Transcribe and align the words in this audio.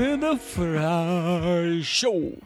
The 0.00 0.38
Fry 0.38 1.82
Show. 1.82 2.38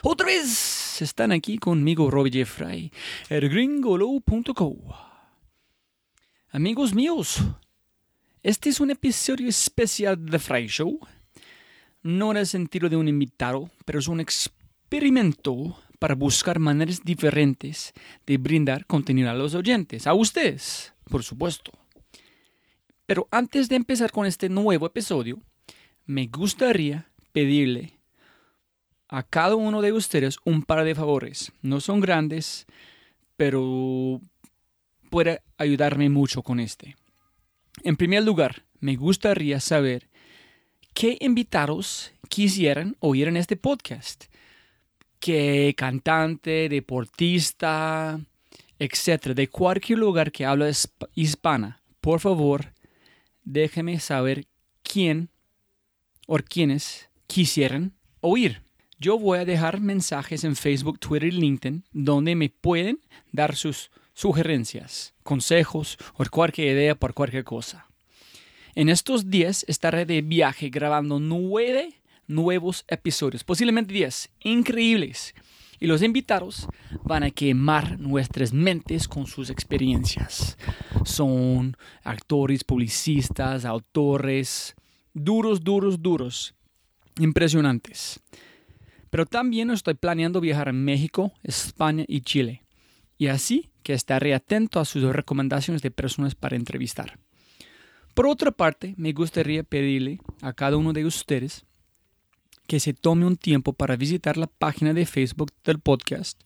Otra 0.00 0.26
vez 0.26 1.02
están 1.02 1.32
aquí 1.32 1.58
conmigo 1.58 2.08
Robbie 2.08 2.30
Jeffrey, 2.30 2.92
el 3.28 3.48
gringolo.co. 3.48 4.76
Amigos 6.50 6.94
míos, 6.94 7.40
este 8.44 8.68
es 8.68 8.78
un 8.78 8.92
episodio 8.92 9.48
especial 9.48 10.24
de 10.24 10.30
The 10.30 10.38
Fry 10.38 10.68
Show. 10.68 11.00
No 12.04 12.30
en 12.30 12.36
el 12.36 12.46
sentido 12.46 12.88
de 12.88 12.94
un 12.94 13.08
invitado, 13.08 13.68
pero 13.84 13.98
es 13.98 14.06
un 14.06 14.20
experimento 14.20 15.76
para 15.98 16.14
buscar 16.14 16.60
maneras 16.60 17.02
diferentes 17.02 17.92
de 18.24 18.38
brindar 18.38 18.86
contenido 18.86 19.30
a 19.30 19.34
los 19.34 19.56
oyentes, 19.56 20.06
a 20.06 20.14
ustedes, 20.14 20.94
por 21.10 21.24
supuesto. 21.24 21.72
Pero 23.04 23.26
antes 23.32 23.68
de 23.68 23.74
empezar 23.74 24.12
con 24.12 24.26
este 24.26 24.48
nuevo 24.48 24.86
episodio, 24.86 25.42
me 26.08 26.26
gustaría 26.26 27.06
pedirle 27.32 27.92
a 29.08 29.22
cada 29.22 29.54
uno 29.56 29.82
de 29.82 29.92
ustedes 29.92 30.38
un 30.44 30.62
par 30.62 30.84
de 30.84 30.94
favores. 30.94 31.52
No 31.62 31.80
son 31.80 32.00
grandes, 32.00 32.66
pero 33.36 34.20
puede 35.10 35.42
ayudarme 35.58 36.08
mucho 36.08 36.42
con 36.42 36.60
este. 36.60 36.96
En 37.84 37.96
primer 37.96 38.24
lugar, 38.24 38.64
me 38.80 38.96
gustaría 38.96 39.60
saber 39.60 40.08
qué 40.94 41.18
invitados 41.20 42.12
quisieran 42.30 42.96
oír 43.00 43.28
en 43.28 43.36
este 43.36 43.56
podcast. 43.56 44.24
¿Qué 45.20 45.74
cantante, 45.76 46.70
deportista, 46.70 48.18
etcétera, 48.78 49.34
de 49.34 49.48
cualquier 49.48 49.98
lugar 49.98 50.32
que 50.32 50.46
habla 50.46 50.70
hisp- 50.70 51.08
hispana, 51.14 51.82
por 52.00 52.20
favor, 52.20 52.72
déjeme 53.44 54.00
saber 54.00 54.46
quién 54.82 55.28
o 56.28 56.36
quiénes 56.36 57.08
quisieran 57.26 57.94
oír. 58.20 58.60
Yo 59.00 59.18
voy 59.18 59.38
a 59.38 59.44
dejar 59.44 59.80
mensajes 59.80 60.44
en 60.44 60.56
Facebook, 60.56 60.98
Twitter 61.00 61.28
y 61.28 61.32
LinkedIn 61.32 61.84
donde 61.92 62.34
me 62.34 62.50
pueden 62.50 63.00
dar 63.32 63.56
sus 63.56 63.90
sugerencias, 64.12 65.14
consejos 65.22 65.96
o 66.14 66.24
cualquier 66.30 66.76
idea 66.76 66.94
por 66.94 67.14
cualquier 67.14 67.44
cosa. 67.44 67.86
En 68.74 68.90
estos 68.90 69.30
días 69.30 69.64
estaré 69.68 70.04
de 70.04 70.20
viaje 70.20 70.68
grabando 70.68 71.18
nueve 71.18 71.94
nuevos 72.26 72.84
episodios, 72.88 73.42
posiblemente 73.42 73.94
diez, 73.94 74.28
increíbles. 74.40 75.34
Y 75.80 75.86
los 75.86 76.02
invitados 76.02 76.66
van 77.04 77.22
a 77.22 77.30
quemar 77.30 77.98
nuestras 77.98 78.52
mentes 78.52 79.08
con 79.08 79.26
sus 79.26 79.48
experiencias. 79.48 80.58
Son 81.04 81.76
actores, 82.02 82.64
publicistas, 82.64 83.64
autores, 83.64 84.74
duros, 85.14 85.62
duros, 85.62 86.02
duros, 86.02 86.54
impresionantes. 87.18 88.20
Pero 89.10 89.26
también 89.26 89.70
estoy 89.70 89.94
planeando 89.94 90.40
viajar 90.40 90.68
a 90.68 90.72
México, 90.72 91.32
España 91.42 92.04
y 92.06 92.20
Chile. 92.20 92.62
Y 93.16 93.28
así 93.28 93.70
que 93.82 93.94
estaré 93.94 94.34
atento 94.34 94.80
a 94.80 94.84
sus 94.84 95.02
recomendaciones 95.02 95.82
de 95.82 95.90
personas 95.90 96.34
para 96.34 96.56
entrevistar. 96.56 97.18
Por 98.14 98.26
otra 98.26 98.50
parte, 98.50 98.94
me 98.96 99.12
gustaría 99.12 99.62
pedirle 99.62 100.20
a 100.42 100.52
cada 100.52 100.76
uno 100.76 100.92
de 100.92 101.04
ustedes 101.04 101.64
que 102.66 102.80
se 102.80 102.92
tome 102.92 103.24
un 103.24 103.36
tiempo 103.36 103.72
para 103.72 103.96
visitar 103.96 104.36
la 104.36 104.46
página 104.46 104.92
de 104.92 105.06
Facebook 105.06 105.52
del 105.64 105.80
podcast, 105.80 106.38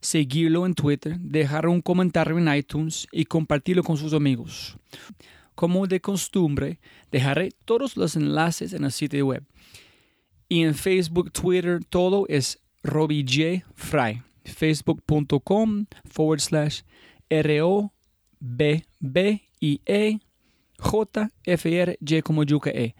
seguirlo 0.00 0.66
en 0.66 0.74
Twitter, 0.74 1.18
dejar 1.18 1.66
un 1.66 1.82
comentario 1.82 2.38
en 2.38 2.54
iTunes 2.54 3.08
y 3.10 3.24
compartirlo 3.24 3.82
con 3.82 3.96
sus 3.96 4.12
amigos. 4.12 4.76
Como 5.56 5.88
de 5.88 6.00
costumbre, 6.00 6.78
dejaré 7.10 7.50
todos 7.64 7.96
los 7.96 8.14
enlaces 8.14 8.72
en 8.72 8.84
el 8.84 8.92
sitio 8.92 9.26
web. 9.26 9.42
Y 10.48 10.62
en 10.62 10.76
Facebook, 10.76 11.32
Twitter, 11.32 11.82
todo 11.84 12.26
es 12.28 12.60
Robbie 12.84 13.24
J. 13.24 13.64
Fry. 13.74 14.22
Facebook.com 14.44 15.86
forward 16.04 16.40
slash 16.40 16.82
R-O-B-B-I-E 17.28 17.90
J-F-R-Y 20.78 22.22
como 22.22 22.44
yuca 22.44 22.70
E. 22.70 22.94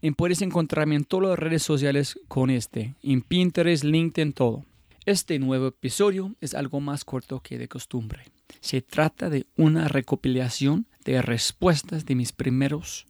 Y 0.00 0.10
puedes 0.12 0.42
encontrarme 0.42 0.94
en 0.94 1.04
todas 1.04 1.30
las 1.30 1.38
redes 1.38 1.62
sociales 1.62 2.20
con 2.28 2.50
este, 2.50 2.94
en 3.02 3.22
Pinterest, 3.22 3.84
LinkedIn, 3.84 4.32
todo. 4.32 4.64
Este 5.06 5.38
nuevo 5.38 5.68
episodio 5.68 6.34
es 6.40 6.54
algo 6.54 6.80
más 6.80 7.04
corto 7.04 7.40
que 7.40 7.58
de 7.58 7.68
costumbre. 7.68 8.24
Se 8.60 8.82
trata 8.82 9.30
de 9.30 9.46
una 9.56 9.88
recopilación 9.88 10.86
de 11.12 11.22
respuestas 11.22 12.04
de 12.04 12.14
mis 12.14 12.32
primeros 12.32 13.06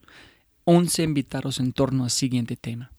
11 0.64 1.02
invitados 1.02 1.58
en 1.60 1.72
torno 1.72 2.04
al 2.04 2.10
siguiente 2.10 2.56
tema. 2.56 2.92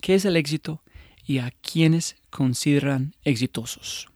¿Qué 0.00 0.14
es 0.14 0.24
el 0.24 0.36
éxito 0.36 0.82
y 1.24 1.38
a 1.38 1.50
quienes 1.50 2.16
consideran 2.30 3.14
exitosos? 3.24 4.08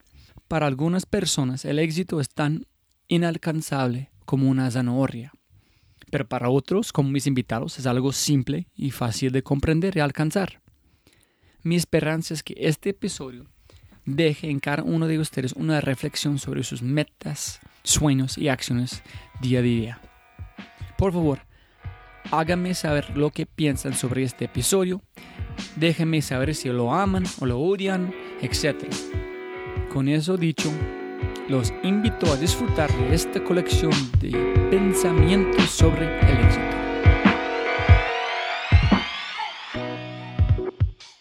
Para 0.48 0.66
algunas 0.66 1.06
personas 1.06 1.64
el 1.64 1.78
éxito 1.78 2.20
es 2.20 2.28
tan 2.28 2.66
inalcanzable 3.08 4.10
como 4.24 4.48
una 4.48 4.70
zanahoria. 4.70 5.32
Pero 6.10 6.28
para 6.28 6.48
otros, 6.48 6.92
como 6.92 7.10
mis 7.10 7.26
invitados, 7.26 7.78
es 7.78 7.86
algo 7.86 8.12
simple 8.12 8.66
y 8.74 8.90
fácil 8.90 9.32
de 9.32 9.42
comprender 9.42 9.96
y 9.96 10.00
alcanzar. 10.00 10.60
Mi 11.62 11.76
esperanza 11.76 12.34
es 12.34 12.42
que 12.42 12.54
este 12.56 12.90
episodio 12.90 13.46
deje 14.04 14.48
en 14.50 14.60
cada 14.60 14.82
uno 14.82 15.06
de 15.06 15.18
ustedes 15.18 15.52
una 15.52 15.80
reflexión 15.80 16.38
sobre 16.38 16.64
sus 16.64 16.82
metas, 16.82 17.60
sueños 17.82 18.38
y 18.38 18.48
acciones 18.48 19.02
día 19.40 19.60
a 19.60 19.62
día. 19.62 20.09
Por 21.00 21.14
favor, 21.14 21.38
háganme 22.30 22.74
saber 22.74 23.16
lo 23.16 23.30
que 23.30 23.46
piensan 23.46 23.94
sobre 23.94 24.22
este 24.22 24.44
episodio. 24.44 25.00
Déjenme 25.76 26.20
saber 26.20 26.54
si 26.54 26.68
lo 26.68 26.92
aman 26.92 27.24
o 27.40 27.46
lo 27.46 27.58
odian, 27.58 28.12
etc. 28.42 28.76
Con 29.90 30.08
eso 30.08 30.36
dicho, 30.36 30.70
los 31.48 31.72
invito 31.84 32.30
a 32.30 32.36
disfrutar 32.36 32.92
de 32.92 33.14
esta 33.14 33.42
colección 33.42 33.92
de 34.20 34.30
pensamientos 34.70 35.70
sobre 35.70 36.04
el 36.04 36.44
éxito. 36.44 36.76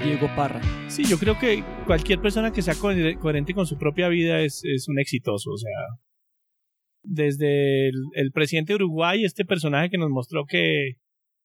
Diego 0.03 0.29
Parra. 0.35 0.59
Sí, 0.89 1.05
yo 1.05 1.17
creo 1.17 1.39
que 1.39 1.63
cualquier 1.85 2.19
persona 2.19 2.51
que 2.51 2.61
sea 2.61 2.75
coherente 2.75 3.53
con 3.53 3.65
su 3.65 3.77
propia 3.77 4.09
vida 4.09 4.41
es, 4.41 4.61
un 4.89 4.99
exitoso. 4.99 5.51
O 5.51 5.57
sea, 5.57 5.71
desde 7.09 7.89
el, 7.89 8.31
presidente 8.33 8.73
de 8.73 8.83
Uruguay, 8.83 9.23
este 9.23 9.45
personaje 9.45 9.89
que 9.89 9.97
nos 9.97 10.09
mostró 10.09 10.45
que, 10.45 10.93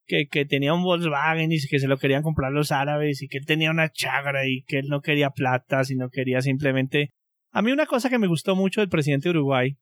que, 0.06 0.44
tenía 0.44 0.74
un 0.74 0.82
Volkswagen 0.82 1.50
y 1.52 1.58
que 1.60 1.78
se 1.78 1.88
lo 1.88 1.96
querían 1.96 2.22
comprar 2.22 2.52
los 2.52 2.72
árabes 2.72 3.22
y 3.22 3.28
que 3.28 3.38
él 3.38 3.46
tenía 3.46 3.70
una 3.70 3.90
chagra 3.90 4.46
y 4.46 4.62
que 4.66 4.78
él 4.78 4.88
no 4.88 5.00
quería 5.00 5.30
plata, 5.30 5.84
sino 5.84 6.10
quería 6.10 6.40
simplemente 6.40 7.10
a 7.54 7.62
mí 7.62 7.70
una 7.70 7.86
cosa 7.86 8.10
que 8.10 8.18
me 8.18 8.26
gustó 8.26 8.56
mucho 8.56 8.80
del 8.80 8.90
presidente 8.90 9.28
de 9.28 9.38
Uruguay, 9.38 9.76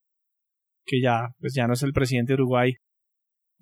que 0.84 1.00
ya, 1.00 1.30
pues 1.40 1.54
ya 1.54 1.66
no 1.66 1.72
es 1.72 1.82
el 1.82 1.94
presidente 1.94 2.32
de 2.32 2.42
Uruguay, 2.42 2.74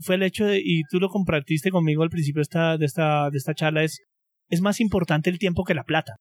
fue 0.01 0.17
el 0.17 0.25
hecho 0.25 0.47
de, 0.47 0.61
y 0.63 0.83
tú 0.91 0.99
lo 0.99 1.09
compartiste 1.09 1.71
conmigo 1.71 2.03
al 2.03 2.11
principio 2.11 2.43
esta, 2.43 2.77
de 2.77 2.87
esta, 2.87 3.31
de 3.31 3.39
esta 3.39 3.55
charla, 3.55 3.85
es, 3.85 4.01
es 4.49 4.63
más 4.63 4.81
importante 4.81 5.31
el 5.31 5.39
tiempo 5.39 5.63
que 5.63 5.75
la 5.75 5.85
plata. 5.85 6.17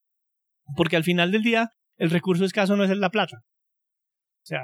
Porque 0.75 0.97
al 0.97 1.03
final 1.03 1.31
del 1.31 1.41
día, 1.41 1.69
el 1.97 2.11
recurso 2.11 2.45
escaso 2.45 2.75
no 2.75 2.83
es 2.83 2.95
la 2.95 3.09
plata. 3.09 3.37
O 3.39 4.45
sea, 4.45 4.61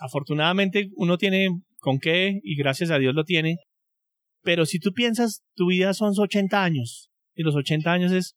afortunadamente 0.00 0.90
uno 0.96 1.18
tiene 1.18 1.48
con 1.78 1.98
qué 1.98 2.40
y 2.42 2.56
gracias 2.56 2.90
a 2.90 2.98
Dios 2.98 3.14
lo 3.14 3.24
tiene. 3.24 3.56
Pero 4.42 4.66
si 4.66 4.78
tú 4.78 4.92
piensas, 4.92 5.42
tu 5.54 5.68
vida 5.68 5.94
son 5.94 6.12
80 6.16 6.62
años 6.62 7.10
y 7.34 7.42
los 7.42 7.56
80 7.56 7.92
años 7.92 8.12
es 8.12 8.36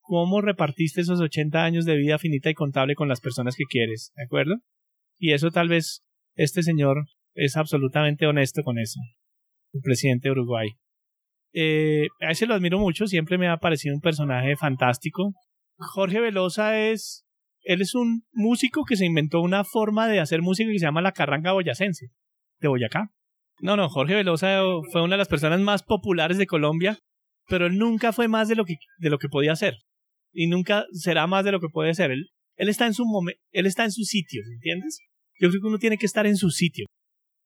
cómo 0.00 0.40
repartiste 0.40 1.00
esos 1.00 1.20
80 1.20 1.62
años 1.62 1.84
de 1.84 1.96
vida 1.96 2.18
finita 2.18 2.50
y 2.50 2.54
contable 2.54 2.94
con 2.94 3.08
las 3.08 3.20
personas 3.20 3.54
que 3.56 3.64
quieres, 3.68 4.12
¿de 4.16 4.24
acuerdo? 4.24 4.56
Y 5.18 5.32
eso 5.32 5.50
tal 5.50 5.68
vez 5.68 6.02
este 6.34 6.62
señor 6.62 7.04
es 7.34 7.56
absolutamente 7.56 8.26
honesto 8.26 8.62
con 8.62 8.78
eso, 8.78 8.98
el 9.72 9.80
presidente 9.82 10.28
de 10.28 10.32
Uruguay. 10.32 10.68
Eh, 11.52 12.06
a 12.20 12.30
ese 12.30 12.46
lo 12.46 12.54
admiro 12.54 12.78
mucho, 12.78 13.06
siempre 13.06 13.38
me 13.38 13.48
ha 13.48 13.58
parecido 13.58 13.94
un 13.94 14.00
personaje 14.00 14.56
fantástico. 14.56 15.32
Jorge 15.76 16.20
Velosa 16.20 16.78
es, 16.78 17.24
él 17.72 17.82
es 17.82 17.94
un 17.94 18.24
músico 18.32 18.84
que 18.84 18.96
se 18.96 19.06
inventó 19.06 19.40
una 19.40 19.62
forma 19.64 20.08
de 20.08 20.18
hacer 20.18 20.42
música 20.42 20.70
que 20.70 20.78
se 20.78 20.86
llama 20.86 21.02
la 21.02 21.12
carranga 21.12 21.52
boyacense, 21.52 22.08
de 22.58 22.68
Boyacá. 22.68 23.10
No, 23.60 23.76
no, 23.76 23.88
Jorge 23.88 24.14
Velosa 24.14 24.60
fue 24.90 25.02
una 25.02 25.14
de 25.14 25.18
las 25.18 25.28
personas 25.28 25.60
más 25.60 25.82
populares 25.82 26.36
de 26.36 26.46
Colombia, 26.46 26.98
pero 27.46 27.66
él 27.66 27.78
nunca 27.78 28.12
fue 28.12 28.26
más 28.26 28.48
de 28.48 28.56
lo 28.56 28.64
que, 28.64 28.74
de 28.98 29.10
lo 29.10 29.18
que 29.18 29.28
podía 29.28 29.52
hacer 29.52 29.74
y 30.32 30.48
nunca 30.48 30.86
será 30.92 31.28
más 31.28 31.44
de 31.44 31.52
lo 31.52 31.60
que 31.60 31.68
puede 31.68 31.94
ser. 31.94 32.10
Él, 32.10 32.30
él 32.56 32.68
está 32.68 32.86
en 32.86 32.94
su 32.94 33.04
momento, 33.04 33.40
él 33.52 33.66
está 33.66 33.84
en 33.84 33.92
su 33.92 34.02
sitio, 34.02 34.42
¿entiendes? 34.52 34.98
Yo 35.38 35.48
creo 35.48 35.60
que 35.60 35.68
uno 35.68 35.78
tiene 35.78 35.96
que 35.96 36.06
estar 36.06 36.26
en 36.26 36.36
su 36.36 36.50
sitio. 36.50 36.86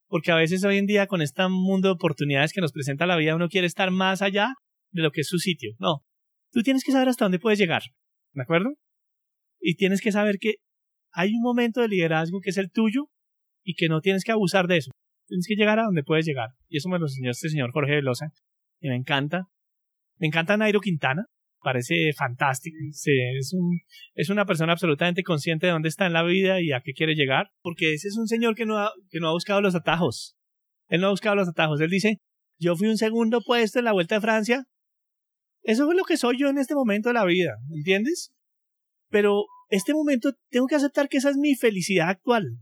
Porque 0.09 0.33
a 0.33 0.37
veces 0.37 0.65
hoy 0.65 0.79
en 0.79 0.87
día 0.87 1.07
con 1.07 1.21
este 1.21 1.47
mundo 1.49 1.89
de 1.89 1.95
oportunidades 1.95 2.53
que 2.53 2.61
nos 2.61 2.73
presenta 2.73 3.07
la 3.07 3.17
vida, 3.17 3.35
uno 3.35 3.49
quiere 3.49 3.67
estar 3.67 3.91
más 3.91 4.23
allá 4.23 4.55
de 4.91 5.03
lo 5.03 5.11
que 5.11 5.23
es 5.23 5.29
su 5.29 5.39
sitio. 5.39 5.73
No. 5.79 6.03
Tú 6.51 6.63
tienes 6.63 6.83
que 6.85 6.93
saber 6.93 7.09
hasta 7.09 7.25
dónde 7.25 7.39
puedes 7.39 7.59
llegar. 7.59 7.83
¿De 8.33 8.43
acuerdo? 8.43 8.71
Y 9.65 9.77
tienes 9.77 10.01
que 10.01 10.13
saber 10.13 10.37
que 10.39 10.57
hay 11.13 11.31
un 11.35 11.43
momento 11.43 11.81
de 11.81 11.89
liderazgo 11.89 12.41
que 12.41 12.51
es 12.51 12.59
el 12.59 12.71
tuyo 12.71 13.09
y 13.65 13.75
que 13.75 13.89
no 13.89 14.01
tienes 14.01 14.25
que 14.25 14.33
abusar 14.33 14.67
de 14.67 14.79
eso. 14.79 14.91
Tienes 15.27 15.47
que 15.47 15.55
llegar 15.55 15.79
a 15.79 15.85
donde 15.85 16.03
puedes 16.03 16.27
llegar. 16.27 16.51
Y 16.69 16.77
eso 16.77 16.89
me 16.89 16.99
lo 16.99 17.07
enseñó 17.07 17.31
este 17.31 17.49
señor 17.49 17.73
Jorge 17.73 17.93
Velosa. 17.93 18.33
Y 18.81 18.89
me 18.89 18.97
encanta. 18.97 19.49
Me 20.19 20.27
encanta 20.27 20.57
Nairo 20.57 20.81
Quintana 20.81 21.27
parece 21.65 22.13
fantástico. 22.17 22.77
es, 22.79 23.53
un, 23.55 23.81
es 24.15 24.29
una 24.29 24.45
persona 24.45 24.75
absolutamente 24.75 25.25
consciente 25.25 25.67
de 25.67 25.73
dónde 25.73 25.89
está 25.89 26.07
en 26.07 26.13
la 26.13 26.23
vida 26.23 26.61
y 26.61 26.71
a 26.71 26.81
qué 26.85 26.93
quiere 26.93 27.15
llegar, 27.15 27.51
porque 27.63 27.95
ese 27.95 28.09
es 28.09 28.17
un 28.17 28.29
señor 28.29 28.55
que 28.55 28.67
no 28.67 28.79
ha, 28.79 28.93
que 29.11 29.19
no 29.19 29.29
ha 29.29 29.33
buscado 29.33 29.61
los 29.63 29.75
atajos. 29.75 30.37
Él 30.89 31.01
no 31.01 31.09
ha 31.09 31.11
buscado 31.11 31.35
los 31.35 31.49
atajos. 31.49 31.81
Él 31.81 31.91
dice, 31.91 32.19
yo 32.61 32.77
fui 32.77 32.87
un 32.87 32.99
segundo 32.99 33.41
puesto 33.41 33.81
en 33.81 33.87
la 33.87 33.93
Vuelta 33.93 34.17
de 34.17 34.21
Francia. 34.21 34.65
Eso 35.63 35.91
es 35.91 35.97
lo 35.97 36.05
que 36.05 36.19
soy 36.19 36.39
yo 36.39 36.49
en 36.51 36.59
este 36.59 36.75
momento 36.75 37.09
de 37.09 37.15
la 37.15 37.25
vida, 37.25 37.57
¿entiendes? 37.75 38.33
Pero 39.15 39.45
este 39.71 39.95
momento 39.95 40.33
tengo 40.51 40.67
que 40.67 40.75
aceptar 40.75 41.09
que 41.09 41.19
esa 41.19 41.31
es 41.31 41.37
mi 41.37 41.55
felicidad 41.55 42.09
actual. 42.09 42.59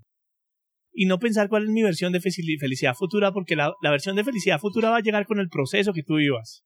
Y 0.92 1.06
no 1.06 1.18
pensar 1.18 1.48
cuál 1.48 1.62
es 1.62 1.70
mi 1.70 1.82
versión 1.82 2.12
de 2.12 2.20
felicidad 2.20 2.94
futura, 2.94 3.32
porque 3.32 3.56
la, 3.56 3.72
la 3.80 3.90
versión 3.90 4.16
de 4.16 4.22
felicidad 4.22 4.60
futura 4.60 4.90
va 4.90 4.98
a 4.98 5.00
llegar 5.00 5.24
con 5.24 5.40
el 5.40 5.48
proceso 5.48 5.94
que 5.94 6.02
tú 6.02 6.16
vivas. 6.16 6.62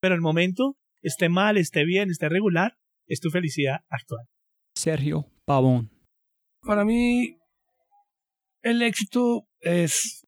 Pero 0.00 0.14
el 0.14 0.20
momento 0.20 0.76
esté 1.02 1.28
mal, 1.28 1.56
esté 1.56 1.84
bien, 1.84 2.08
esté 2.08 2.28
regular, 2.28 2.76
es 3.08 3.18
tu 3.18 3.30
felicidad 3.30 3.80
actual. 3.88 4.26
Sergio 4.76 5.26
Pavón. 5.44 5.90
Para 6.62 6.84
mí, 6.84 7.36
el 8.62 8.80
éxito 8.80 9.48
es 9.58 10.24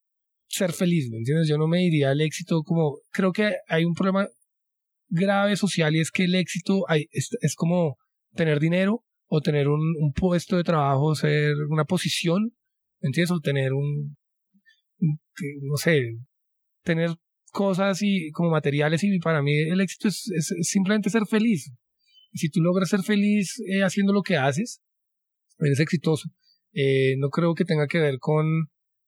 ser 0.48 0.72
feliz, 0.72 1.08
¿me 1.08 1.18
entiendes? 1.18 1.46
Yo 1.46 1.56
no 1.56 1.68
me 1.68 1.78
diría 1.78 2.10
el 2.10 2.20
éxito 2.20 2.64
como, 2.64 2.98
creo 3.12 3.30
que 3.30 3.58
hay 3.68 3.84
un 3.84 3.94
problema 3.94 4.26
grave 5.08 5.54
social 5.54 5.94
y 5.94 6.00
es 6.00 6.10
que 6.10 6.24
el 6.24 6.34
éxito 6.34 6.84
es, 7.12 7.54
como 7.54 7.96
tener 8.34 8.60
dinero 8.60 9.04
o 9.26 9.40
tener 9.40 9.68
un, 9.68 9.80
un, 9.98 10.12
puesto 10.12 10.56
de 10.56 10.64
trabajo, 10.64 11.14
ser 11.14 11.54
una 11.68 11.84
posición, 11.84 12.54
¿me 13.00 13.08
entiendes? 13.08 13.30
O 13.30 13.40
tener 13.40 13.72
un, 13.72 14.16
no 14.98 15.76
sé, 15.76 16.16
tener 16.82 17.10
cosas 17.52 17.98
y 18.02 18.30
como 18.32 18.50
materiales 18.50 19.02
y 19.04 19.18
para 19.18 19.42
mí 19.42 19.52
el 19.52 19.80
éxito 19.80 20.08
es, 20.08 20.28
simplemente 20.62 21.10
ser 21.10 21.26
feliz. 21.26 21.72
Si 22.34 22.50
tú 22.50 22.60
logras 22.60 22.88
ser 22.88 23.02
feliz 23.02 23.60
eh, 23.68 23.82
haciendo 23.82 24.12
lo 24.12 24.22
que 24.22 24.36
haces, 24.36 24.80
eres 25.58 25.80
exitoso. 25.80 26.28
Eh, 26.72 27.16
no 27.18 27.30
creo 27.30 27.54
que 27.54 27.64
tenga 27.64 27.86
que 27.86 27.98
ver 27.98 28.18
con 28.18 28.46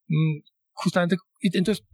mm, 0.09 0.41
justamente, 0.73 1.17
entonces, 1.41 1.85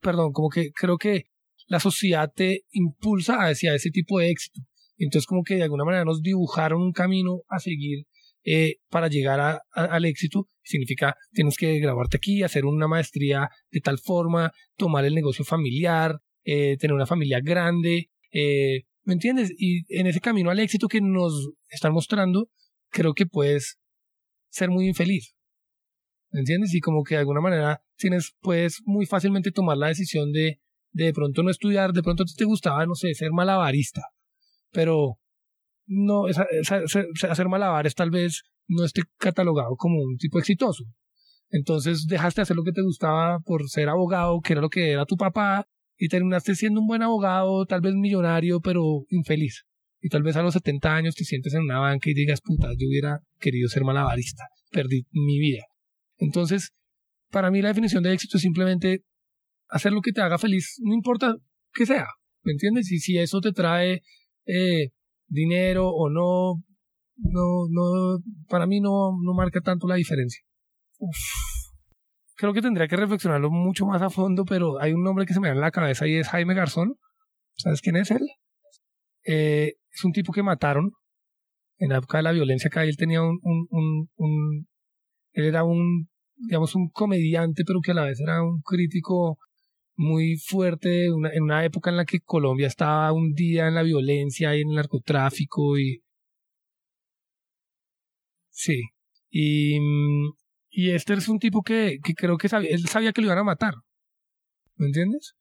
perdón, 0.00 0.32
como 0.32 0.50
que 0.50 0.70
creo 0.72 0.98
que 0.98 1.24
la 1.66 1.80
sociedad 1.80 2.30
te 2.34 2.64
impulsa 2.72 3.46
hacia 3.46 3.74
ese 3.74 3.90
tipo 3.90 4.18
de 4.18 4.30
éxito. 4.30 4.60
Entonces 4.96 5.26
como 5.26 5.42
que 5.42 5.56
de 5.56 5.62
alguna 5.64 5.84
manera 5.84 6.04
nos 6.04 6.22
dibujaron 6.22 6.82
un 6.82 6.92
camino 6.92 7.42
a 7.48 7.58
seguir 7.58 8.06
eh, 8.44 8.76
para 8.90 9.08
llegar 9.08 9.62
al 9.72 10.04
éxito 10.04 10.48
significa 10.62 11.14
tienes 11.32 11.56
que 11.56 11.78
graduarte 11.78 12.18
aquí, 12.18 12.42
hacer 12.42 12.64
una 12.66 12.88
maestría 12.88 13.48
de 13.70 13.80
tal 13.80 13.98
forma, 13.98 14.52
tomar 14.76 15.04
el 15.04 15.14
negocio 15.14 15.44
familiar, 15.44 16.18
eh, 16.44 16.76
tener 16.78 16.94
una 16.94 17.06
familia 17.06 17.40
grande, 17.42 18.10
eh, 18.32 18.82
¿me 19.04 19.14
entiendes? 19.14 19.52
Y 19.56 19.84
en 19.98 20.06
ese 20.06 20.20
camino 20.20 20.50
al 20.50 20.60
éxito 20.60 20.88
que 20.88 21.00
nos 21.00 21.50
están 21.68 21.92
mostrando, 21.92 22.48
creo 22.90 23.14
que 23.14 23.26
puedes 23.26 23.78
ser 24.50 24.70
muy 24.70 24.86
infeliz. 24.88 25.34
¿Me 26.30 26.40
entiendes? 26.40 26.74
Y 26.74 26.80
como 26.80 27.02
que 27.04 27.14
de 27.14 27.20
alguna 27.20 27.40
manera 27.40 27.82
tienes, 27.96 28.34
puedes 28.40 28.82
muy 28.84 29.06
fácilmente 29.06 29.52
tomar 29.52 29.76
la 29.76 29.88
decisión 29.88 30.32
de 30.32 30.60
de, 30.94 31.12
pronto 31.12 31.42
no 31.42 31.50
estudiar, 31.50 31.92
de 31.92 32.02
pronto 32.02 32.24
te 32.24 32.44
gustaba, 32.44 32.86
no 32.86 32.94
sé, 32.94 33.14
ser 33.14 33.30
malabarista, 33.32 34.02
pero 34.74 35.18
no, 35.86 36.24
hacer 36.26 37.48
malabares 37.48 37.94
tal 37.94 38.10
vez 38.10 38.42
no 38.68 38.84
esté 38.84 39.02
catalogado 39.18 39.76
como 39.76 40.02
un 40.02 40.16
tipo 40.18 40.38
exitoso. 40.38 40.84
Entonces 41.50 42.06
dejaste 42.06 42.40
de 42.40 42.42
hacer 42.42 42.56
lo 42.56 42.64
que 42.64 42.72
te 42.72 42.82
gustaba 42.82 43.38
por 43.40 43.68
ser 43.68 43.88
abogado, 43.88 44.40
que 44.40 44.54
era 44.54 44.62
lo 44.62 44.68
que 44.68 44.90
era 44.90 45.06
tu 45.06 45.16
papá, 45.16 45.66
y 45.96 46.08
terminaste 46.08 46.54
siendo 46.54 46.80
un 46.80 46.86
buen 46.86 47.02
abogado, 47.02 47.64
tal 47.66 47.80
vez 47.80 47.94
millonario, 47.94 48.60
pero 48.60 49.04
infeliz. 49.10 49.64
Y 50.00 50.08
tal 50.08 50.22
vez 50.22 50.36
a 50.36 50.42
los 50.42 50.54
70 50.54 50.94
años 50.94 51.14
te 51.14 51.24
sientes 51.24 51.54
en 51.54 51.62
una 51.62 51.78
banca 51.78 52.10
y 52.10 52.14
digas, 52.14 52.40
puta, 52.42 52.68
yo 52.76 52.88
hubiera 52.88 53.20
querido 53.38 53.68
ser 53.68 53.84
malabarista, 53.84 54.44
perdí 54.70 55.06
mi 55.12 55.38
vida. 55.38 55.62
Entonces, 56.18 56.72
para 57.30 57.50
mí 57.50 57.62
la 57.62 57.68
definición 57.68 58.02
de 58.02 58.12
éxito 58.12 58.36
es 58.36 58.42
simplemente 58.42 59.04
hacer 59.68 59.92
lo 59.92 60.00
que 60.00 60.12
te 60.12 60.20
haga 60.20 60.38
feliz, 60.38 60.76
no 60.82 60.94
importa 60.94 61.36
que 61.72 61.86
sea, 61.86 62.06
¿me 62.42 62.52
entiendes? 62.52 62.90
Y 62.92 62.98
si 62.98 63.18
eso 63.18 63.40
te 63.40 63.52
trae 63.52 64.02
eh, 64.46 64.90
dinero 65.28 65.88
o 65.88 66.08
no, 66.08 66.62
no, 67.16 67.66
no, 67.70 68.22
para 68.48 68.66
mí 68.66 68.80
no, 68.80 69.12
no 69.22 69.34
marca 69.34 69.60
tanto 69.60 69.86
la 69.86 69.96
diferencia. 69.96 70.42
Creo 72.36 72.52
que 72.52 72.62
tendría 72.62 72.88
que 72.88 72.96
reflexionarlo 72.96 73.50
mucho 73.50 73.86
más 73.86 74.02
a 74.02 74.10
fondo, 74.10 74.44
pero 74.44 74.80
hay 74.80 74.92
un 74.92 75.02
nombre 75.02 75.26
que 75.26 75.34
se 75.34 75.40
me 75.40 75.48
da 75.48 75.54
en 75.54 75.60
la 75.60 75.70
cabeza 75.70 76.06
y 76.06 76.16
es 76.16 76.28
Jaime 76.28 76.54
Garzón. 76.54 76.96
¿Sabes 77.56 77.80
quién 77.80 77.96
es 77.96 78.10
él? 78.10 78.26
Eh, 79.26 79.74
es 79.90 80.04
un 80.04 80.12
tipo 80.12 80.32
que 80.32 80.42
mataron 80.42 80.90
en 81.78 81.90
la 81.90 81.98
época 81.98 82.18
de 82.18 82.24
la 82.24 82.32
violencia 82.32 82.68
acá. 82.68 82.84
Él 82.84 82.96
tenía 82.96 83.22
un, 83.22 83.38
un, 83.42 83.66
un, 83.70 84.08
un 84.16 84.66
él 85.32 85.44
era 85.46 85.64
un 85.64 86.08
digamos, 86.36 86.74
un 86.74 86.88
comediante, 86.90 87.64
pero 87.64 87.80
que 87.80 87.92
a 87.92 87.94
la 87.94 88.04
vez 88.04 88.20
era 88.20 88.42
un 88.42 88.60
crítico 88.62 89.38
muy 89.96 90.36
fuerte 90.36 91.06
en 91.06 91.42
una 91.42 91.64
época 91.64 91.90
en 91.90 91.96
la 91.96 92.04
que 92.04 92.20
Colombia 92.20 92.66
estaba 92.66 93.12
hundida 93.12 93.68
en 93.68 93.74
la 93.74 93.82
violencia 93.82 94.56
y 94.56 94.62
en 94.62 94.70
el 94.70 94.76
narcotráfico 94.76 95.78
y 95.78 96.02
sí 98.50 98.82
y, 99.30 99.78
y 100.70 100.90
este 100.90 101.14
es 101.14 101.28
un 101.28 101.38
tipo 101.38 101.62
que, 101.62 101.98
que 102.02 102.14
creo 102.14 102.36
que 102.38 102.48
sabía, 102.48 102.70
él 102.70 102.86
sabía 102.86 103.12
que 103.12 103.20
lo 103.20 103.28
iban 103.28 103.38
a 103.38 103.44
matar 103.44 103.74
¿me 104.76 104.86
entiendes? 104.86 105.34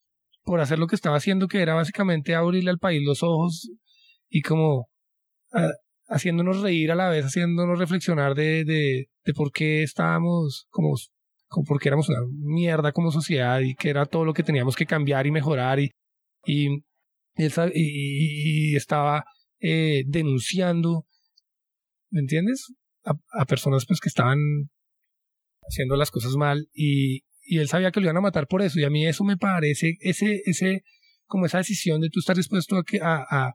por 0.43 0.59
hacer 0.59 0.79
lo 0.79 0.87
que 0.87 0.95
estaba 0.95 1.17
haciendo 1.17 1.47
que 1.47 1.61
era 1.61 1.73
básicamente 1.73 2.35
abrirle 2.35 2.69
al 2.69 2.79
país 2.79 3.01
los 3.03 3.23
ojos 3.23 3.71
y 4.29 4.41
como 4.41 4.87
haciéndonos 6.07 6.61
reír 6.61 6.91
a 6.91 6.95
la 6.95 7.09
vez 7.09 7.25
haciéndonos 7.25 7.79
reflexionar 7.79 8.35
de, 8.35 8.65
de, 8.65 9.09
de 9.23 9.33
por 9.33 9.51
qué 9.51 9.83
estábamos 9.83 10.67
como 10.69 10.95
porque 11.61 11.89
éramos 11.89 12.09
una 12.09 12.21
mierda 12.31 12.91
como 12.91 13.11
sociedad 13.11 13.59
y 13.59 13.75
que 13.75 13.89
era 13.89 14.05
todo 14.05 14.25
lo 14.25 14.33
que 14.33 14.43
teníamos 14.43 14.75
que 14.75 14.85
cambiar 14.85 15.27
y 15.27 15.31
mejorar 15.31 15.79
y, 15.79 15.91
y, 16.45 16.83
y, 17.35 18.75
estaba 18.75 19.25
eh, 19.59 20.03
denunciando, 20.07 21.05
¿me 22.09 22.21
entiendes? 22.21 22.73
A, 23.03 23.45
personas 23.45 23.85
pues 23.85 23.99
que 23.99 24.09
estaban 24.09 24.39
haciendo 25.61 25.97
las 25.97 26.09
cosas 26.09 26.35
mal 26.35 26.69
y, 26.73 27.23
y 27.41 27.59
él 27.59 27.67
sabía 27.67 27.91
que 27.91 27.99
lo 27.99 28.05
iban 28.05 28.17
a 28.17 28.21
matar 28.21 28.47
por 28.47 28.61
eso 28.61 28.79
y 28.79 28.85
a 28.85 28.89
mí 28.89 29.05
eso 29.05 29.23
me 29.23 29.37
parece, 29.37 29.95
ese, 29.99 30.41
ese, 30.45 30.83
como 31.25 31.45
esa 31.45 31.57
decisión 31.59 31.99
de 32.01 32.09
tú 32.09 32.19
estar 32.19 32.35
dispuesto 32.35 32.77
a, 32.77 32.83
que, 32.83 32.99
a, 33.01 33.25
a, 33.29 33.53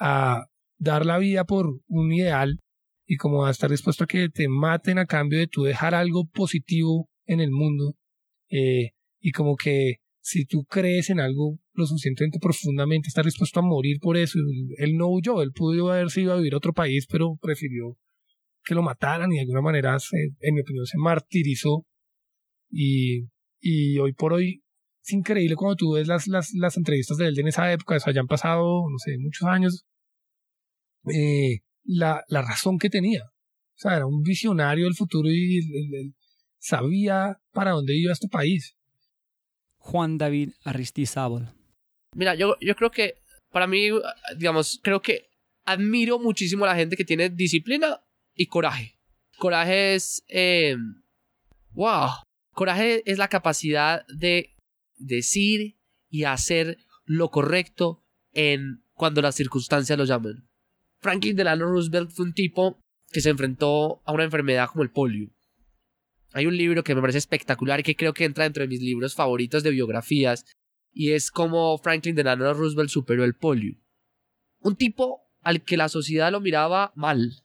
a 0.00 0.46
dar 0.78 1.06
la 1.06 1.18
vida 1.18 1.44
por 1.44 1.66
un 1.86 2.12
ideal 2.12 2.58
y 3.06 3.16
como 3.16 3.44
a 3.44 3.50
estar 3.50 3.70
dispuesto 3.70 4.04
a 4.04 4.06
que 4.06 4.30
te 4.30 4.48
maten 4.48 4.98
a 4.98 5.06
cambio 5.06 5.38
de 5.38 5.46
tú 5.46 5.64
dejar 5.64 5.94
algo 5.94 6.26
positivo 6.32 7.10
en 7.32 7.40
el 7.40 7.50
mundo 7.50 7.96
eh, 8.50 8.90
y 9.20 9.32
como 9.32 9.56
que 9.56 9.96
si 10.20 10.44
tú 10.44 10.64
crees 10.64 11.10
en 11.10 11.20
algo 11.20 11.58
lo 11.74 11.86
suficientemente 11.86 12.38
profundamente, 12.38 13.08
estar 13.08 13.24
dispuesto 13.24 13.60
a 13.60 13.62
morir 13.62 13.98
por 14.00 14.16
eso. 14.16 14.38
Él 14.78 14.96
no 14.96 15.08
huyó, 15.08 15.42
él 15.42 15.52
pudo 15.52 15.90
haberse 15.90 16.20
ido 16.20 16.32
a 16.32 16.36
vivir 16.36 16.54
a 16.54 16.58
otro 16.58 16.72
país, 16.72 17.06
pero 17.10 17.36
prefirió 17.40 17.96
que 18.64 18.74
lo 18.74 18.82
mataran 18.82 19.32
y 19.32 19.36
de 19.36 19.40
alguna 19.42 19.62
manera, 19.62 19.96
en 20.40 20.54
mi 20.54 20.60
opinión, 20.60 20.86
se 20.86 20.98
martirizó. 20.98 21.86
Y, 22.70 23.28
y 23.60 23.98
hoy 23.98 24.12
por 24.12 24.32
hoy 24.32 24.62
es 25.04 25.12
increíble 25.12 25.56
cuando 25.56 25.76
tú 25.76 25.92
ves 25.94 26.06
las, 26.06 26.28
las, 26.28 26.52
las 26.54 26.76
entrevistas 26.76 27.16
de 27.16 27.26
él 27.26 27.38
en 27.38 27.48
esa 27.48 27.72
época, 27.72 27.96
eso 27.96 28.08
hayan 28.08 28.26
pasado, 28.26 28.88
no 28.88 28.98
sé, 28.98 29.18
muchos 29.18 29.48
años, 29.48 29.84
eh, 31.12 31.60
la, 31.84 32.22
la 32.28 32.42
razón 32.42 32.78
que 32.78 32.90
tenía. 32.90 33.24
O 33.24 33.78
sea, 33.82 33.96
era 33.96 34.06
un 34.06 34.22
visionario 34.22 34.84
del 34.84 34.94
futuro 34.94 35.28
y 35.28 35.58
el, 35.58 36.14
sabía 36.62 37.40
para 37.52 37.72
dónde 37.72 37.94
iba 37.96 38.12
este 38.12 38.28
país. 38.28 38.76
Juan 39.78 40.16
David 40.16 40.52
Aristizábal. 40.64 41.52
Mira, 42.14 42.34
yo, 42.34 42.56
yo 42.60 42.76
creo 42.76 42.90
que 42.90 43.16
para 43.50 43.66
mí, 43.66 43.88
digamos, 44.36 44.80
creo 44.82 45.02
que 45.02 45.28
admiro 45.64 46.18
muchísimo 46.18 46.64
a 46.64 46.68
la 46.68 46.76
gente 46.76 46.96
que 46.96 47.04
tiene 47.04 47.28
disciplina 47.28 48.00
y 48.34 48.46
coraje. 48.46 48.98
Coraje 49.38 49.94
es... 49.94 50.24
Eh, 50.28 50.76
¡Wow! 51.72 52.10
Coraje 52.54 53.02
es 53.10 53.18
la 53.18 53.28
capacidad 53.28 54.06
de 54.06 54.54
decir 54.96 55.78
y 56.10 56.24
hacer 56.24 56.78
lo 57.04 57.30
correcto 57.30 58.04
en 58.32 58.84
cuando 58.92 59.22
las 59.22 59.34
circunstancias 59.34 59.98
lo 59.98 60.04
llaman. 60.04 60.48
Franklin 61.00 61.34
Delano 61.34 61.66
Roosevelt 61.66 62.10
fue 62.10 62.26
un 62.26 62.34
tipo 62.34 62.78
que 63.10 63.20
se 63.20 63.30
enfrentó 63.30 64.02
a 64.04 64.12
una 64.12 64.24
enfermedad 64.24 64.68
como 64.68 64.84
el 64.84 64.90
polio. 64.90 65.30
Hay 66.32 66.46
un 66.46 66.56
libro 66.56 66.82
que 66.82 66.94
me 66.94 67.00
parece 67.00 67.18
espectacular 67.18 67.80
y 67.80 67.82
que 67.82 67.96
creo 67.96 68.14
que 68.14 68.24
entra 68.24 68.44
dentro 68.44 68.62
de 68.62 68.68
mis 68.68 68.80
libros 68.80 69.14
favoritos 69.14 69.62
de 69.62 69.70
biografías 69.70 70.44
y 70.92 71.12
es 71.12 71.30
como 71.30 71.78
Franklin 71.78 72.14
Delano 72.14 72.52
Roosevelt 72.52 72.90
superó 72.90 73.24
el 73.24 73.34
polio. 73.34 73.76
Un 74.60 74.76
tipo 74.76 75.22
al 75.40 75.62
que 75.62 75.76
la 75.76 75.88
sociedad 75.88 76.30
lo 76.30 76.40
miraba 76.40 76.92
mal 76.94 77.44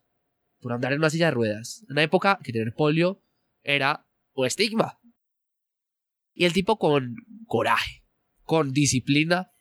por 0.60 0.74
andar 0.74 0.94
en 0.94 1.00
una 1.00 1.10
silla 1.10 1.28
de 1.28 1.32
ruedas. 1.32 1.84
En 1.88 1.94
una 1.94 2.04
época 2.04 2.40
que 2.44 2.54
tener 2.54 2.74
polio 2.74 3.22
era 3.64 4.08
un 4.34 4.46
estigma. 4.46 5.00
Y 6.34 6.46
el 6.46 6.54
tipo 6.54 6.78
con 6.78 7.16
coraje, 7.46 8.04
con 8.44 8.72
disciplina, 8.72 9.52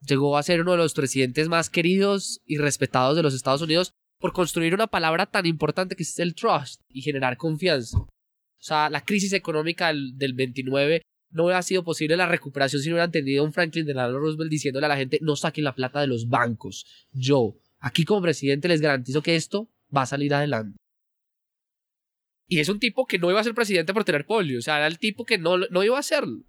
llegó 0.00 0.36
a 0.36 0.42
ser 0.42 0.62
uno 0.62 0.72
de 0.72 0.78
los 0.78 0.94
presidentes 0.94 1.48
más 1.48 1.70
queridos 1.70 2.40
y 2.46 2.56
respetados 2.56 3.16
de 3.16 3.22
los 3.22 3.34
Estados 3.34 3.62
Unidos 3.62 3.92
por 4.20 4.32
construir 4.32 4.74
una 4.74 4.86
palabra 4.86 5.26
tan 5.26 5.46
importante 5.46 5.96
que 5.96 6.02
es 6.02 6.18
el 6.18 6.34
trust 6.34 6.82
y 6.88 7.00
generar 7.00 7.38
confianza. 7.38 7.98
O 7.98 8.62
sea, 8.62 8.90
la 8.90 9.02
crisis 9.02 9.32
económica 9.32 9.88
del, 9.88 10.34
29 10.34 11.02
no 11.30 11.44
hubiera 11.44 11.62
sido 11.62 11.82
posible 11.82 12.16
la 12.16 12.26
recuperación 12.26 12.82
si 12.82 12.90
no 12.90 12.96
hubieran 12.96 13.10
tenido 13.10 13.42
un 13.42 13.52
Franklin 13.52 13.86
Delano 13.86 14.18
Roosevelt 14.18 14.50
diciéndole 14.50 14.86
a 14.86 14.90
la 14.90 14.96
gente 14.98 15.18
no 15.22 15.36
saquen 15.36 15.64
la 15.64 15.74
plata 15.74 16.02
de 16.02 16.06
los 16.06 16.28
bancos. 16.28 16.84
Yo, 17.12 17.56
aquí 17.78 18.04
como 18.04 18.20
presidente 18.20 18.68
les 18.68 18.82
garantizo 18.82 19.22
que 19.22 19.36
esto 19.36 19.70
va 19.94 20.02
a 20.02 20.06
salir 20.06 20.34
adelante. 20.34 20.76
Y 22.46 22.58
es 22.58 22.68
un 22.68 22.78
tipo 22.78 23.06
que 23.06 23.18
no 23.18 23.30
iba 23.30 23.40
a 23.40 23.44
ser 23.44 23.54
presidente 23.54 23.94
por 23.94 24.04
tener 24.04 24.26
polio, 24.26 24.58
o 24.58 24.62
sea, 24.62 24.76
era 24.76 24.86
el 24.88 24.98
tipo 24.98 25.24
que 25.24 25.38
no, 25.38 25.56
no 25.56 25.82
iba 25.82 25.96
a 25.96 26.00
hacerlo. 26.00 26.42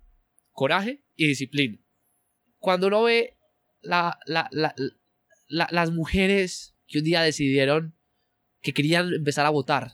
Coraje 0.51 1.05
y 1.15 1.27
disciplina. 1.27 1.77
Cuando 2.57 2.87
uno 2.87 3.03
ve 3.03 3.37
la, 3.81 4.19
la, 4.25 4.49
la, 4.51 4.75
las 5.71 5.91
mujeres 5.91 6.75
que 6.91 6.99
un 6.99 7.05
día 7.05 7.21
decidieron 7.21 7.95
que 8.61 8.73
querían 8.73 9.13
empezar 9.13 9.45
a 9.45 9.49
votar, 9.49 9.93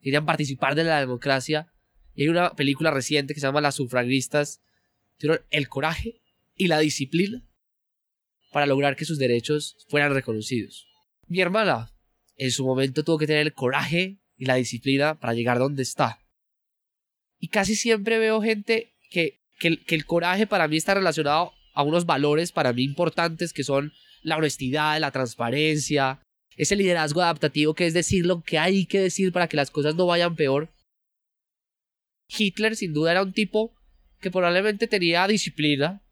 querían 0.00 0.26
participar 0.26 0.74
de 0.74 0.84
la 0.84 1.00
democracia, 1.00 1.72
y 2.14 2.22
hay 2.22 2.28
una 2.28 2.54
película 2.54 2.90
reciente 2.90 3.32
que 3.32 3.40
se 3.40 3.46
llama 3.46 3.62
Las 3.62 3.76
sufragistas, 3.76 4.60
tuvieron 5.18 5.44
el 5.50 5.68
coraje 5.68 6.20
y 6.54 6.68
la 6.68 6.78
disciplina 6.78 7.42
para 8.52 8.66
lograr 8.66 8.96
que 8.96 9.06
sus 9.06 9.18
derechos 9.18 9.76
fueran 9.88 10.12
reconocidos. 10.12 10.86
Mi 11.26 11.40
hermana 11.40 11.90
en 12.36 12.52
su 12.52 12.64
momento 12.64 13.02
tuvo 13.02 13.18
que 13.18 13.26
tener 13.26 13.46
el 13.46 13.54
coraje 13.54 14.20
y 14.36 14.44
la 14.44 14.56
disciplina 14.56 15.18
para 15.18 15.32
llegar 15.32 15.58
donde 15.58 15.82
está. 15.82 16.20
Y 17.38 17.48
casi 17.48 17.74
siempre 17.74 18.18
veo 18.18 18.42
gente 18.42 18.94
que, 19.10 19.40
que, 19.58 19.82
que 19.82 19.94
el 19.94 20.04
coraje 20.04 20.46
para 20.46 20.68
mí 20.68 20.76
está 20.76 20.94
relacionado 20.94 21.52
a 21.72 21.82
unos 21.82 22.04
valores 22.04 22.52
para 22.52 22.72
mí 22.72 22.84
importantes 22.84 23.52
que 23.52 23.64
son 23.64 23.92
la 24.24 24.36
honestidad, 24.36 24.98
la 24.98 25.12
transparencia, 25.12 26.20
ese 26.56 26.74
liderazgo 26.74 27.22
adaptativo 27.22 27.74
que 27.74 27.86
es 27.86 27.94
decir 27.94 28.26
lo 28.26 28.42
que 28.42 28.58
hay 28.58 28.86
que 28.86 29.00
decir 29.00 29.32
para 29.32 29.48
que 29.48 29.56
las 29.56 29.70
cosas 29.70 29.94
no 29.94 30.06
vayan 30.06 30.34
peor. 30.34 30.70
Hitler 32.28 32.74
sin 32.74 32.92
duda 32.92 33.12
era 33.12 33.22
un 33.22 33.32
tipo 33.32 33.74
que 34.20 34.30
probablemente 34.30 34.88
tenía 34.88 35.26
disciplina, 35.28 36.02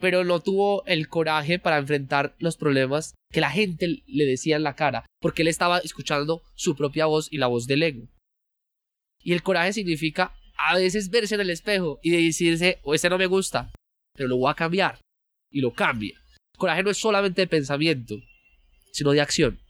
pero 0.00 0.24
no 0.24 0.40
tuvo 0.40 0.84
el 0.86 1.08
coraje 1.08 1.58
para 1.58 1.78
enfrentar 1.78 2.34
los 2.38 2.56
problemas 2.56 3.14
que 3.32 3.40
la 3.40 3.50
gente 3.50 4.02
le 4.06 4.24
decía 4.24 4.56
en 4.56 4.64
la 4.64 4.74
cara, 4.74 5.06
porque 5.20 5.42
él 5.42 5.48
estaba 5.48 5.78
escuchando 5.78 6.42
su 6.54 6.74
propia 6.74 7.06
voz 7.06 7.28
y 7.32 7.38
la 7.38 7.46
voz 7.46 7.66
del 7.66 7.82
ego. 7.84 8.08
Y 9.22 9.32
el 9.32 9.42
coraje 9.42 9.72
significa 9.72 10.34
a 10.56 10.76
veces 10.76 11.10
verse 11.10 11.36
en 11.36 11.42
el 11.42 11.50
espejo 11.50 12.00
y 12.02 12.10
decirse, 12.10 12.78
o 12.82 12.92
oh, 12.92 13.08
no 13.08 13.18
me 13.18 13.26
gusta, 13.26 13.72
pero 14.14 14.28
lo 14.28 14.36
voy 14.36 14.50
a 14.50 14.54
cambiar. 14.54 14.98
Y 15.50 15.60
lo 15.60 15.72
cambia. 15.72 16.23
Coraje 16.56 16.82
no 16.82 16.90
es 16.90 16.98
solamente 16.98 17.42
de 17.42 17.46
pensamiento, 17.46 18.16
sino 18.92 19.12
de 19.12 19.20
acción. 19.20 19.60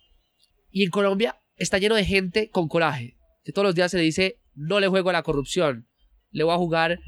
Y 0.70 0.82
en 0.82 0.90
Colombia 0.90 1.40
está 1.56 1.78
lleno 1.78 1.94
de 1.94 2.04
gente 2.04 2.50
con 2.50 2.68
coraje, 2.68 3.16
que 3.44 3.52
todos 3.52 3.66
los 3.66 3.74
días 3.74 3.90
se 3.90 3.98
le 3.98 4.02
dice, 4.02 4.40
no 4.54 4.80
le 4.80 4.88
juego 4.88 5.10
a 5.10 5.14
la 5.14 5.22
corrupción, 5.22 5.88
le 6.30 6.44
voy 6.44 6.54
a 6.54 6.58
jugar 6.58 7.00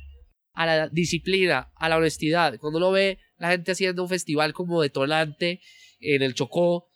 a 0.53 0.67
la 0.67 0.89
disciplina, 0.89 1.73
a 1.77 1.89
la 1.89 1.99
honestidad. 1.99 2.59
Cuando 2.59 2.79
uno 2.79 2.91
ve 2.91 3.19
la 3.37 3.51
gente 3.51 3.73
haciendo 3.73 4.03
un 4.03 4.09
festival 4.09 4.53
como 4.53 4.81
detonante 4.81 5.61
en 6.01 6.23
el 6.23 6.35
Chocó, 6.35 6.89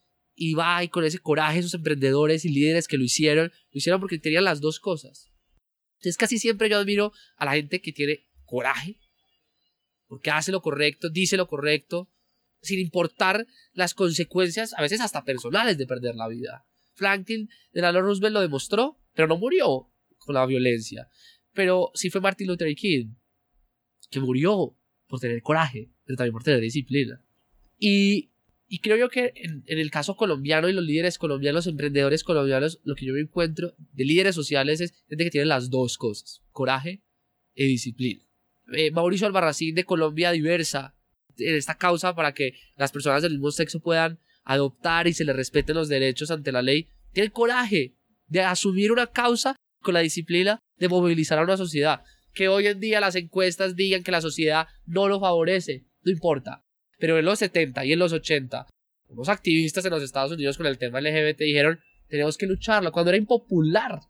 y 0.43 0.55
va 0.55 0.83
y 0.83 0.89
con 0.89 1.05
ese 1.05 1.19
coraje 1.19 1.59
esos 1.59 1.75
emprendedores 1.75 2.47
y 2.47 2.49
líderes 2.49 2.89
que 2.89 2.97
lo 2.97 3.05
hicieron, 3.05 3.53
lo 3.73 3.79
hicieron 3.79 4.01
porque 4.01 4.19
tenían 4.19 4.45
las 4.45 4.63
dos 4.63 4.81
cosas. 4.81 5.31
Entonces 5.99 6.17
casi 6.17 6.39
siempre 6.39 6.71
yo 6.71 6.79
admiro 6.79 7.13
a 7.37 7.45
la 7.45 7.53
gente 7.53 7.83
que 7.83 7.93
tiene 7.93 8.27
coraje, 8.47 8.97
porque 10.07 10.31
hace 10.31 10.51
lo 10.51 10.63
correcto, 10.63 11.11
dice 11.11 11.37
lo 11.37 11.47
correcto, 11.47 12.09
sin 12.63 12.79
importar 12.79 13.47
las 13.73 13.95
consecuencias, 13.95 14.75
a 14.77 14.83
veces 14.83 15.01
hasta 15.01 15.25
personales, 15.25 15.79
de 15.79 15.87
perder 15.87 16.15
la 16.15 16.29
vida. 16.29 16.67
Franklin 16.95 17.49
Delano 17.73 18.03
Roosevelt 18.03 18.35
lo 18.35 18.41
demostró, 18.41 18.99
pero 19.15 19.29
no 19.29 19.39
murió 19.39 19.91
con 20.19 20.35
la 20.35 20.47
violencia. 20.47 21.09
Pero 21.53 21.91
sí 21.95 22.11
fue 22.11 22.21
Martin 22.21 22.47
Luther 22.47 22.75
King, 22.75 23.15
que 24.11 24.21
murió 24.21 24.77
por 25.09 25.21
tener 25.21 25.43
coraje, 25.43 25.91
pero 26.05 26.17
también 26.17 26.33
por 26.33 26.45
tener 26.45 26.61
disciplina. 26.61 27.23
Y, 27.79 28.31
creo 28.83 28.97
yo 28.97 29.09
que 29.09 29.33
en, 29.35 29.65
el 29.67 29.91
caso 29.91 30.17
colombiano 30.17 30.69
y 30.69 30.73
los 30.73 30.85
líderes 30.85 31.19
colombianos, 31.19 31.67
los 31.67 31.73
emprendedores 31.73 32.23
colombianos, 32.23 32.81
lo 32.85 32.95
que 32.95 33.07
yo 33.07 33.15
me 33.15 33.21
encuentro 33.21 33.75
de 33.79 34.05
líderes 34.05 34.35
sociales 34.35 34.81
es 34.81 34.93
gente 35.09 35.25
que 35.25 35.31
tiene 35.31 35.47
las 35.47 35.71
dos 35.71 35.99
cosas, 35.99 36.43
coraje 36.53 37.03
y 37.55 37.67
disciplina. 37.67 38.25
Eh, 38.73 38.93
Mauricio 38.93 39.27
Albarracín 39.27 39.75
de 39.75 39.85
Colombia 39.85 40.31
Diversa, 40.31 40.95
en 41.41 41.57
esta 41.57 41.77
causa 41.77 42.15
para 42.15 42.33
que 42.33 42.55
las 42.77 42.93
personas 42.93 43.23
del 43.23 43.33
mismo 43.33 43.51
sexo 43.51 43.81
puedan 43.81 44.19
adoptar 44.45 45.07
y 45.07 45.13
se 45.13 45.25
les 45.25 45.37
respeten 45.37 45.77
los 45.77 45.89
derechos 45.89 46.31
ante 46.31 46.53
la 46.53 46.63
ley, 46.63 46.89
tiene 47.13 47.27
el 47.27 47.33
coraje 47.33 47.97
de 48.27 48.41
asumir 48.43 48.93
una 48.93 49.09
causa 49.09 49.57
con 49.81 49.95
la 49.95 50.01
disciplina 50.01 50.59
de 50.79 50.89
movilizar 50.89 51.39
a 51.39 51.43
una 51.43 51.57
sociedad. 51.57 52.03
Que 52.33 52.49
hoy 52.49 52.67
en 52.67 52.81
día 52.81 53.01
las 53.01 53.17
encuestas 53.17 53.77
digan 53.77 54.03
que 54.03 54.13
la 54.13 54.21
sociedad 54.21 54.69
no 54.87 55.09
lo 55.09 55.21
favorece, 55.21 55.87
no 56.03 56.13
importa. 56.13 56.65
Pero 56.99 57.19
en 57.19 57.25
los 57.25 57.39
70 57.39 57.85
y 57.85 57.93
en 57.93 57.99
los 57.99 58.13
80, 58.13 58.67
unos 59.09 59.29
activistas 59.29 59.85
en 59.85 59.91
los 59.91 60.03
Estados 60.03 60.33
Unidos 60.33 60.57
con 60.57 60.67
el 60.67 60.79
tema 60.79 61.01
LGBT 61.01 61.39
dijeron, 61.39 61.81
tenemos 62.09 62.37
que 62.37 62.47
lucharlo. 62.47 62.93
Cuando 62.93 63.11
era 63.11 63.19
impopular, 63.19 64.01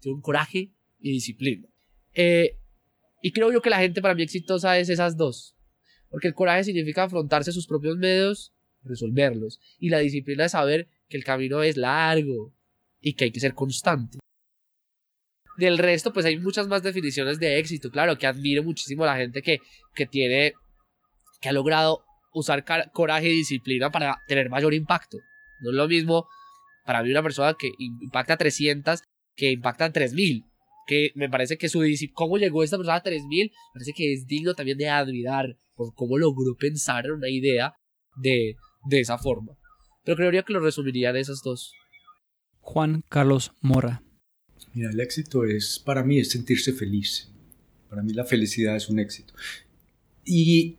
tiene 0.00 0.16
un 0.16 0.22
coraje 0.22 0.72
y 0.98 1.12
disciplina. 1.12 1.68
Eh, 2.14 2.58
y 3.22 3.32
creo 3.32 3.52
yo 3.52 3.62
que 3.62 3.70
la 3.70 3.78
gente 3.78 4.02
para 4.02 4.14
mí 4.14 4.22
exitosa 4.22 4.78
es 4.78 4.88
esas 4.88 5.16
dos. 5.16 5.56
Porque 6.14 6.28
el 6.28 6.34
coraje 6.34 6.62
significa 6.62 7.02
afrontarse 7.02 7.50
a 7.50 7.52
sus 7.52 7.66
propios 7.66 7.96
medios, 7.96 8.52
resolverlos. 8.84 9.58
Y 9.80 9.88
la 9.88 9.98
disciplina 9.98 10.44
es 10.44 10.52
saber 10.52 10.86
que 11.08 11.16
el 11.16 11.24
camino 11.24 11.60
es 11.64 11.76
largo 11.76 12.54
y 13.00 13.14
que 13.14 13.24
hay 13.24 13.32
que 13.32 13.40
ser 13.40 13.52
constante. 13.52 14.20
Del 15.56 15.76
resto, 15.76 16.12
pues 16.12 16.24
hay 16.24 16.38
muchas 16.38 16.68
más 16.68 16.84
definiciones 16.84 17.40
de 17.40 17.58
éxito. 17.58 17.90
Claro, 17.90 18.16
que 18.16 18.28
admiro 18.28 18.62
muchísimo 18.62 19.02
a 19.02 19.08
la 19.08 19.16
gente 19.16 19.42
que, 19.42 19.58
que 19.92 20.06
tiene, 20.06 20.52
que 21.40 21.48
ha 21.48 21.52
logrado 21.52 22.04
usar 22.32 22.64
coraje 22.92 23.30
y 23.30 23.38
disciplina 23.38 23.90
para 23.90 24.22
tener 24.28 24.48
mayor 24.50 24.72
impacto. 24.72 25.18
No 25.62 25.70
es 25.70 25.76
lo 25.76 25.88
mismo 25.88 26.28
para 26.86 27.02
mí 27.02 27.10
una 27.10 27.24
persona 27.24 27.56
que 27.58 27.72
impacta 27.76 28.36
300 28.36 29.00
que 29.34 29.50
impacta 29.50 29.90
3000. 29.90 30.44
Que 30.86 31.10
me 31.16 31.28
parece 31.28 31.58
que 31.58 31.68
su 31.68 31.82
cómo 32.12 32.38
llegó 32.38 32.62
esta 32.62 32.76
persona 32.76 32.98
a 32.98 33.02
3000, 33.02 33.50
parece 33.72 33.92
que 33.96 34.12
es 34.12 34.28
digno 34.28 34.54
también 34.54 34.78
de 34.78 34.88
admirar 34.88 35.56
por 35.74 35.94
cómo 35.94 36.18
logró 36.18 36.56
pensar 36.56 37.06
en 37.06 37.12
una 37.12 37.28
idea 37.28 37.74
de, 38.16 38.56
de 38.84 39.00
esa 39.00 39.18
forma. 39.18 39.56
Pero 40.04 40.16
creería 40.16 40.42
que 40.42 40.52
lo 40.52 40.60
resumiría 40.60 41.10
en 41.10 41.16
esas 41.16 41.40
dos. 41.42 41.72
Juan 42.60 43.02
Carlos 43.08 43.52
Mora. 43.60 44.02
Mira, 44.74 44.90
el 44.90 45.00
éxito 45.00 45.44
es, 45.44 45.78
para 45.78 46.02
mí, 46.02 46.18
es 46.18 46.30
sentirse 46.30 46.72
feliz. 46.72 47.30
Para 47.88 48.02
mí 48.02 48.12
la 48.12 48.24
felicidad 48.24 48.76
es 48.76 48.88
un 48.88 48.98
éxito. 48.98 49.34
Y 50.24 50.76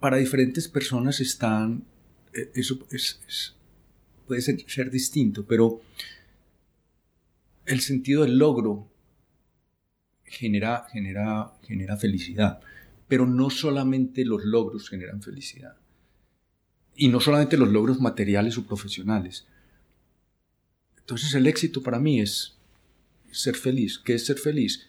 para 0.00 0.16
diferentes 0.16 0.66
personas 0.68 1.20
están, 1.20 1.84
eh, 2.34 2.50
eso 2.54 2.86
es, 2.90 3.54
puede 4.26 4.40
ser, 4.40 4.58
ser, 4.66 4.90
distinto, 4.90 5.46
pero 5.46 5.82
el 7.66 7.80
sentido 7.80 8.22
del 8.22 8.38
logro 8.38 8.90
genera, 10.24 10.86
genera, 10.90 11.52
genera 11.62 11.96
felicidad. 11.96 12.60
Pero 13.10 13.26
no 13.26 13.50
solamente 13.50 14.24
los 14.24 14.42
logros 14.42 14.88
generan 14.88 15.20
felicidad. 15.20 15.76
Y 16.96 17.08
no 17.08 17.20
solamente 17.20 17.58
los 17.58 17.68
logros 17.68 18.00
materiales 18.00 18.56
o 18.56 18.66
profesionales. 18.66 19.46
Entonces 20.98 21.34
el 21.34 21.46
éxito 21.46 21.82
para 21.82 21.98
mí 21.98 22.22
es 22.22 22.56
ser 23.30 23.54
feliz. 23.54 23.98
¿Qué 23.98 24.14
es 24.14 24.24
ser 24.24 24.38
feliz? 24.38 24.88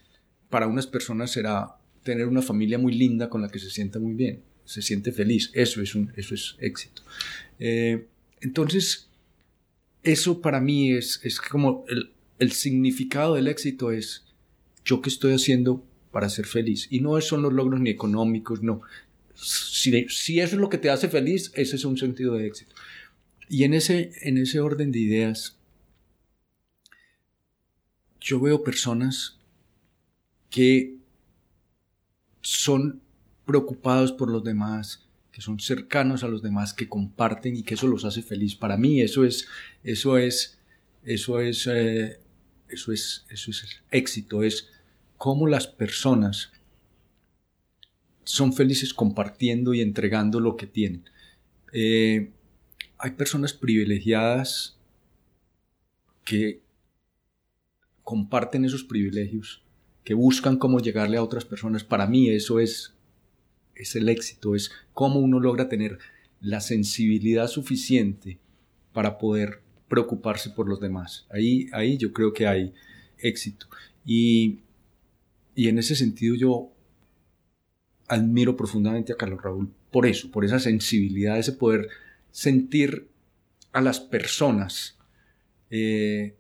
Para 0.50 0.68
unas 0.68 0.88
personas 0.88 1.32
será 1.32 1.76
tener 2.04 2.28
una 2.28 2.42
familia 2.42 2.80
muy 2.80 2.94
linda 2.94 3.30
con 3.30 3.42
la 3.42 3.50
que 3.50 3.60
se 3.60 3.70
sienta 3.70 4.00
muy 4.00 4.14
bien 4.14 4.44
se 4.72 4.82
siente 4.82 5.12
feliz. 5.12 5.52
Eso 5.54 5.82
es, 5.82 5.96
un, 5.96 6.14
eso 6.16 6.34
es 6.34 6.56
éxito. 6.60 7.02
Eh, 7.60 8.08
entonces, 8.40 9.10
eso 10.04 10.42
para 10.42 10.62
mí 10.62 10.94
es, 10.94 11.20
es 11.24 11.40
como 11.40 11.86
el, 12.40 12.52
significado 12.52 13.36
del 13.36 13.48
éxito 13.48 13.92
es 13.92 14.24
yo 14.84 15.02
qué 15.02 15.10
estoy 15.10 15.34
haciendo 15.34 15.86
para 16.12 16.30
ser 16.30 16.46
feliz. 16.46 16.88
Y 16.90 17.00
no 17.00 17.20
son 17.22 17.42
los 17.42 17.54
logros 17.54 17.80
ni 17.80 17.90
económicos, 17.90 18.62
no. 18.62 18.82
Si, 19.34 20.08
si 20.10 20.40
eso 20.40 20.56
es 20.56 20.62
lo 20.62 20.70
que 20.70 20.78
te 20.78 20.90
hace 20.90 21.10
feliz, 21.10 21.52
ese 21.56 21.76
es 21.76 21.86
un 21.86 21.98
sentido 21.98 22.36
de 22.36 22.48
éxito. 22.48 22.76
Y 23.50 23.64
en 23.64 23.74
ese, 23.74 24.12
en 24.22 24.38
ese 24.38 24.60
orden 24.60 24.92
de 24.92 25.00
ideas, 25.00 25.58
yo 28.20 28.40
veo 28.40 28.64
personas 28.64 29.40
que 30.50 30.96
son 32.42 33.02
preocupados 33.46 34.12
por 34.12 34.30
los 34.30 34.44
demás, 34.44 35.08
que 35.32 35.42
son 35.42 35.60
cercanos 35.60 36.24
a 36.24 36.28
los 36.28 36.42
demás, 36.42 36.74
que 36.74 36.88
comparten 36.88 37.56
y 37.56 37.64
que 37.64 37.74
eso 37.74 37.88
los 37.88 38.06
hace 38.06 38.22
feliz. 38.22 38.56
Para 38.56 38.78
mí 38.78 39.02
eso 39.02 39.26
es, 39.26 39.48
eso 39.84 40.18
es, 40.18 40.60
eso 41.04 41.40
es, 41.40 41.68
eh, 41.68 42.20
eso 42.70 42.92
es, 42.92 43.26
eso 43.30 43.52
es 43.52 43.82
éxito, 43.90 44.44
es 44.44 44.70
cómo 45.22 45.46
las 45.46 45.68
personas 45.68 46.52
son 48.24 48.54
felices 48.54 48.92
compartiendo 48.92 49.76
y 49.76 49.82
entregando 49.82 50.40
lo 50.40 50.58
que 50.58 50.66
tienen. 50.66 51.04
Eh, 51.74 52.32
hay 52.98 53.12
personas 53.12 53.54
privilegiadas 53.54 54.80
que 56.26 56.64
comparten 58.04 58.66
esos 58.66 58.84
privilegios, 58.84 59.62
que 60.04 60.16
buscan 60.16 60.58
cómo 60.58 60.80
llegarle 60.80 61.18
a 61.18 61.24
otras 61.24 61.46
personas. 61.46 61.84
Para 61.84 62.08
mí 62.08 62.28
eso 62.28 62.60
es 62.60 62.96
es 63.76 63.96
el 63.96 64.10
éxito, 64.10 64.56
es 64.56 64.72
cómo 64.92 65.20
uno 65.20 65.40
logra 65.40 65.70
tener 65.70 66.00
la 66.40 66.62
sensibilidad 66.62 67.46
suficiente 67.46 68.40
para 68.92 69.20
poder 69.20 69.62
preocuparse 69.88 70.50
por 70.50 70.68
los 70.68 70.80
demás. 70.80 71.28
Ahí, 71.30 71.68
ahí 71.74 72.00
yo 72.00 72.12
creo 72.12 72.34
que 72.34 72.48
hay 72.48 72.74
éxito. 73.20 73.68
Y, 74.04 74.62
y 75.56 75.68
en 75.68 75.80
ese 75.80 75.96
sentido 75.96 76.36
yo 76.36 76.72
admiro 78.08 78.56
profundamente 78.56 79.14
a 79.14 79.16
Carlos 79.16 79.42
Raúl 79.42 79.70
por 79.92 80.06
eso, 80.06 80.32
por 80.32 80.46
esa 80.46 80.60
sensibilidad, 80.60 81.38
ese 81.38 81.52
poder 81.52 81.90
sentir 82.32 83.08
a 83.74 83.82
las 83.82 84.00
personas 84.00 84.98
eh, 85.70 86.36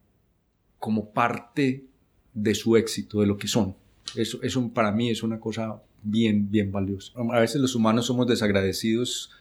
como 0.79 1.11
parte 1.11 1.85
de 2.33 2.55
su 2.55 2.77
éxito, 2.77 3.19
de 3.21 3.27
lo 3.27 3.37
que 3.37 3.47
son. 3.47 3.75
Eso, 4.15 4.41
eso 4.41 4.69
para 4.73 4.91
mí 4.91 5.09
es 5.09 5.21
una 5.21 5.39
cosa 5.39 5.81
bien, 6.01 6.49
bien 6.49 6.71
valioso. 6.71 7.13
A 7.31 7.39
veces 7.39 7.61
los 7.61 7.75
humanos 7.75 8.05
somos 8.05 8.27
desagradecidos 8.27 9.31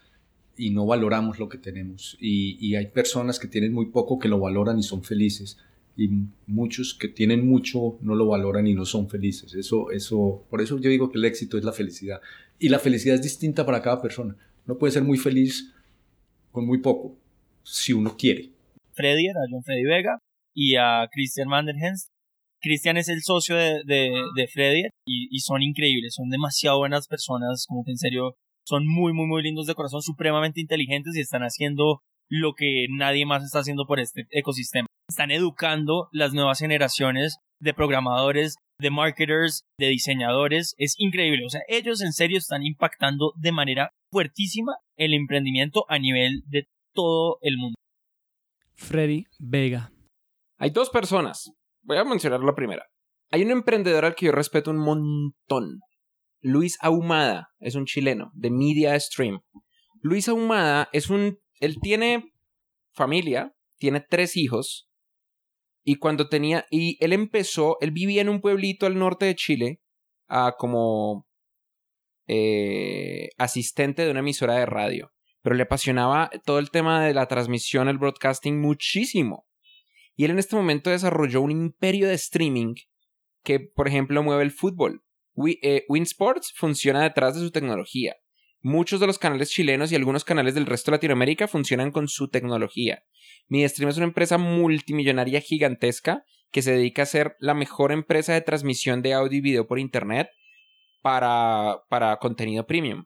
y 0.57 0.69
no 0.69 0.85
valoramos 0.85 1.39
lo 1.39 1.49
que 1.49 1.57
tenemos. 1.57 2.17
Y, 2.19 2.75
hay 2.75 2.87
personas 2.87 3.39
que 3.39 3.47
tienen 3.47 3.73
muy 3.73 3.87
poco 3.87 4.19
que 4.19 4.29
lo 4.29 4.39
valoran 4.39 4.77
y 4.77 4.83
son 4.83 5.03
felices. 5.03 5.57
Y 6.01 6.09
muchos 6.47 6.93
que 6.93 7.07
tienen 7.07 7.47
mucho 7.47 7.97
no 8.01 8.15
lo 8.15 8.27
valoran 8.27 8.67
y 8.67 8.73
no 8.73 8.85
son 8.85 9.09
felices. 9.09 9.53
Eso, 9.53 9.91
eso, 9.91 10.45
por 10.49 10.61
eso 10.61 10.79
yo 10.79 10.89
digo 10.89 11.11
que 11.11 11.17
el 11.17 11.25
éxito 11.25 11.57
es 11.57 11.63
la 11.63 11.73
felicidad. 11.73 12.21
Y 12.57 12.69
la 12.69 12.79
felicidad 12.79 13.15
es 13.15 13.21
distinta 13.21 13.65
para 13.65 13.81
cada 13.81 14.01
persona. 14.01 14.35
No 14.65 14.77
puede 14.77 14.93
ser 14.93 15.03
muy 15.03 15.17
feliz 15.17 15.73
con 16.51 16.65
muy 16.65 16.79
poco, 16.79 17.17
si 17.63 17.93
uno 17.93 18.15
quiere. 18.17 18.49
Freddy 18.93 19.27
a 19.29 19.33
John 19.49 19.63
Freddy 19.63 19.83
Vega 19.83 20.17
y 20.53 20.75
a 20.75 21.07
Christian 21.11 21.49
Vanderhens 21.49 22.11
Cristian 22.61 22.97
es 22.97 23.09
el 23.09 23.21
socio 23.23 23.55
de, 23.55 23.81
de, 23.83 24.47
Freddy 24.47 24.83
y, 25.05 25.39
son 25.39 25.63
increíbles, 25.63 26.13
son 26.13 26.29
demasiado 26.29 26.77
buenas 26.77 27.07
personas, 27.07 27.65
como 27.67 27.83
que 27.83 27.91
en 27.91 27.97
serio 27.97 28.35
son 28.63 28.87
muy, 28.87 29.13
muy, 29.13 29.25
muy 29.25 29.41
lindos 29.41 29.65
de 29.65 29.73
corazón, 29.73 30.01
supremamente 30.03 30.61
inteligentes 30.61 31.15
y 31.15 31.21
están 31.21 31.41
haciendo 31.41 32.03
lo 32.29 32.53
que 32.53 32.85
nadie 32.91 33.25
más 33.25 33.43
está 33.43 33.59
haciendo 33.59 33.85
por 33.87 33.99
este 33.99 34.27
ecosistema. 34.29 34.87
Están 35.11 35.29
educando 35.29 36.07
las 36.13 36.33
nuevas 36.33 36.59
generaciones 36.59 37.39
de 37.59 37.73
programadores, 37.73 38.55
de 38.79 38.91
marketers, 38.91 39.65
de 39.77 39.87
diseñadores. 39.87 40.73
Es 40.77 40.95
increíble. 40.97 41.45
O 41.45 41.49
sea, 41.49 41.59
ellos 41.67 42.01
en 42.01 42.13
serio 42.13 42.37
están 42.37 42.63
impactando 42.63 43.33
de 43.35 43.51
manera 43.51 43.91
fuertísima 44.09 44.77
el 44.95 45.13
emprendimiento 45.13 45.83
a 45.89 45.99
nivel 45.99 46.43
de 46.47 46.69
todo 46.93 47.39
el 47.41 47.57
mundo. 47.57 47.75
Freddy 48.75 49.25
Vega. 49.37 49.91
Hay 50.57 50.69
dos 50.69 50.89
personas 50.89 51.51
Voy 51.83 51.97
a 51.97 52.05
mencionar 52.05 52.39
la 52.39 52.55
primera. 52.55 52.85
Hay 53.31 53.41
un 53.41 53.51
emprendedor 53.51 54.05
al 54.05 54.15
que 54.15 54.27
yo 54.27 54.31
respeto 54.31 54.71
un 54.71 54.77
montón. 54.77 55.81
Luis 56.39 56.77
Ahumada 56.79 57.49
es 57.59 57.75
un 57.75 57.83
chileno 57.83 58.31
de 58.33 58.49
Media 58.49 58.97
Stream. 58.97 59.41
Luis 59.99 60.29
Ahumada 60.29 60.87
es 60.93 61.09
un. 61.09 61.37
Él 61.59 61.79
tiene 61.81 62.31
familia, 62.93 63.53
tiene 63.77 63.99
tres 63.99 64.37
hijos. 64.37 64.90
Y 65.83 65.95
cuando 65.95 66.29
tenía. 66.29 66.65
Y 66.69 66.97
él 67.03 67.13
empezó. 67.13 67.77
Él 67.81 67.91
vivía 67.91 68.21
en 68.21 68.29
un 68.29 68.41
pueblito 68.41 68.85
al 68.85 68.97
norte 68.97 69.25
de 69.25 69.35
Chile. 69.35 69.81
a 70.27 70.55
como. 70.57 71.27
Eh, 72.27 73.29
asistente 73.37 74.05
de 74.05 74.11
una 74.11 74.19
emisora 74.21 74.55
de 74.55 74.65
radio. 74.65 75.11
Pero 75.41 75.55
le 75.55 75.63
apasionaba 75.63 76.29
todo 76.45 76.59
el 76.59 76.69
tema 76.69 77.03
de 77.03 77.13
la 77.13 77.27
transmisión, 77.27 77.89
el 77.89 77.97
broadcasting 77.97 78.61
muchísimo. 78.61 79.47
Y 80.15 80.25
él 80.25 80.31
en 80.31 80.39
este 80.39 80.55
momento 80.55 80.89
desarrolló 80.89 81.41
un 81.41 81.51
imperio 81.51 82.07
de 82.07 82.13
streaming 82.13 82.75
que, 83.43 83.59
por 83.59 83.87
ejemplo, 83.87 84.21
mueve 84.23 84.43
el 84.43 84.51
fútbol. 84.51 85.03
Eh, 85.63 85.85
Winsports 85.89 86.53
funciona 86.55 87.01
detrás 87.01 87.35
de 87.35 87.41
su 87.41 87.51
tecnología. 87.51 88.15
Muchos 88.63 88.99
de 88.99 89.07
los 89.07 89.17
canales 89.17 89.49
chilenos 89.49 89.91
y 89.91 89.95
algunos 89.95 90.23
canales 90.23 90.53
del 90.53 90.67
resto 90.67 90.91
de 90.91 90.97
Latinoamérica 90.97 91.47
funcionan 91.47 91.91
con 91.91 92.07
su 92.07 92.27
tecnología. 92.29 93.03
MidiaStream 93.47 93.89
es 93.89 93.97
una 93.97 94.05
empresa 94.05 94.37
multimillonaria 94.37 95.41
gigantesca 95.41 96.25
que 96.51 96.61
se 96.61 96.73
dedica 96.73 97.01
a 97.01 97.07
ser 97.07 97.35
la 97.39 97.55
mejor 97.55 97.91
empresa 97.91 98.33
de 98.33 98.41
transmisión 98.41 99.01
de 99.01 99.13
audio 99.13 99.39
y 99.39 99.41
video 99.41 99.67
por 99.67 99.79
Internet 99.79 100.29
para, 101.01 101.81
para 101.89 102.17
contenido 102.17 102.67
premium. 102.67 103.05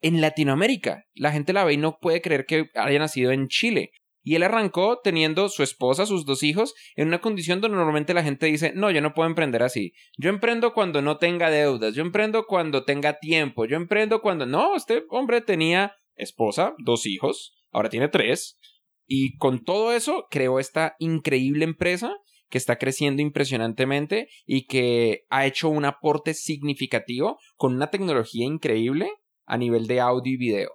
En 0.00 0.22
Latinoamérica, 0.22 1.04
la 1.14 1.32
gente 1.32 1.52
la 1.52 1.64
ve 1.64 1.74
y 1.74 1.76
no 1.76 1.98
puede 2.00 2.22
creer 2.22 2.46
que 2.46 2.70
haya 2.74 2.98
nacido 2.98 3.30
en 3.30 3.48
Chile 3.48 3.92
Y 4.22 4.36
él 4.36 4.42
arrancó 4.44 5.00
teniendo 5.02 5.48
su 5.48 5.62
esposa, 5.62 6.06
sus 6.06 6.24
dos 6.24 6.42
hijos, 6.42 6.74
en 6.96 7.08
una 7.08 7.20
condición 7.20 7.60
donde 7.60 7.76
normalmente 7.76 8.14
la 8.14 8.22
gente 8.22 8.46
dice, 8.46 8.72
no, 8.74 8.90
yo 8.90 9.00
no 9.00 9.14
puedo 9.14 9.28
emprender 9.28 9.62
así. 9.62 9.92
Yo 10.16 10.30
emprendo 10.30 10.72
cuando 10.74 11.02
no 11.02 11.18
tenga 11.18 11.50
deudas, 11.50 11.94
yo 11.94 12.02
emprendo 12.02 12.44
cuando 12.46 12.84
tenga 12.84 13.18
tiempo, 13.18 13.64
yo 13.64 13.76
emprendo 13.76 14.20
cuando... 14.20 14.46
No, 14.46 14.76
este 14.76 15.04
hombre 15.08 15.40
tenía 15.40 15.94
esposa, 16.14 16.74
dos 16.78 17.06
hijos, 17.06 17.54
ahora 17.72 17.88
tiene 17.88 18.08
tres, 18.08 18.58
y 19.06 19.36
con 19.36 19.64
todo 19.64 19.92
eso 19.92 20.26
creó 20.30 20.58
esta 20.58 20.94
increíble 20.98 21.64
empresa 21.64 22.14
que 22.48 22.58
está 22.58 22.76
creciendo 22.76 23.22
impresionantemente 23.22 24.28
y 24.46 24.66
que 24.66 25.24
ha 25.30 25.46
hecho 25.46 25.68
un 25.68 25.84
aporte 25.84 26.34
significativo 26.34 27.38
con 27.56 27.74
una 27.74 27.90
tecnología 27.90 28.46
increíble 28.46 29.10
a 29.46 29.56
nivel 29.56 29.86
de 29.86 30.00
audio 30.00 30.34
y 30.34 30.36
video. 30.36 30.70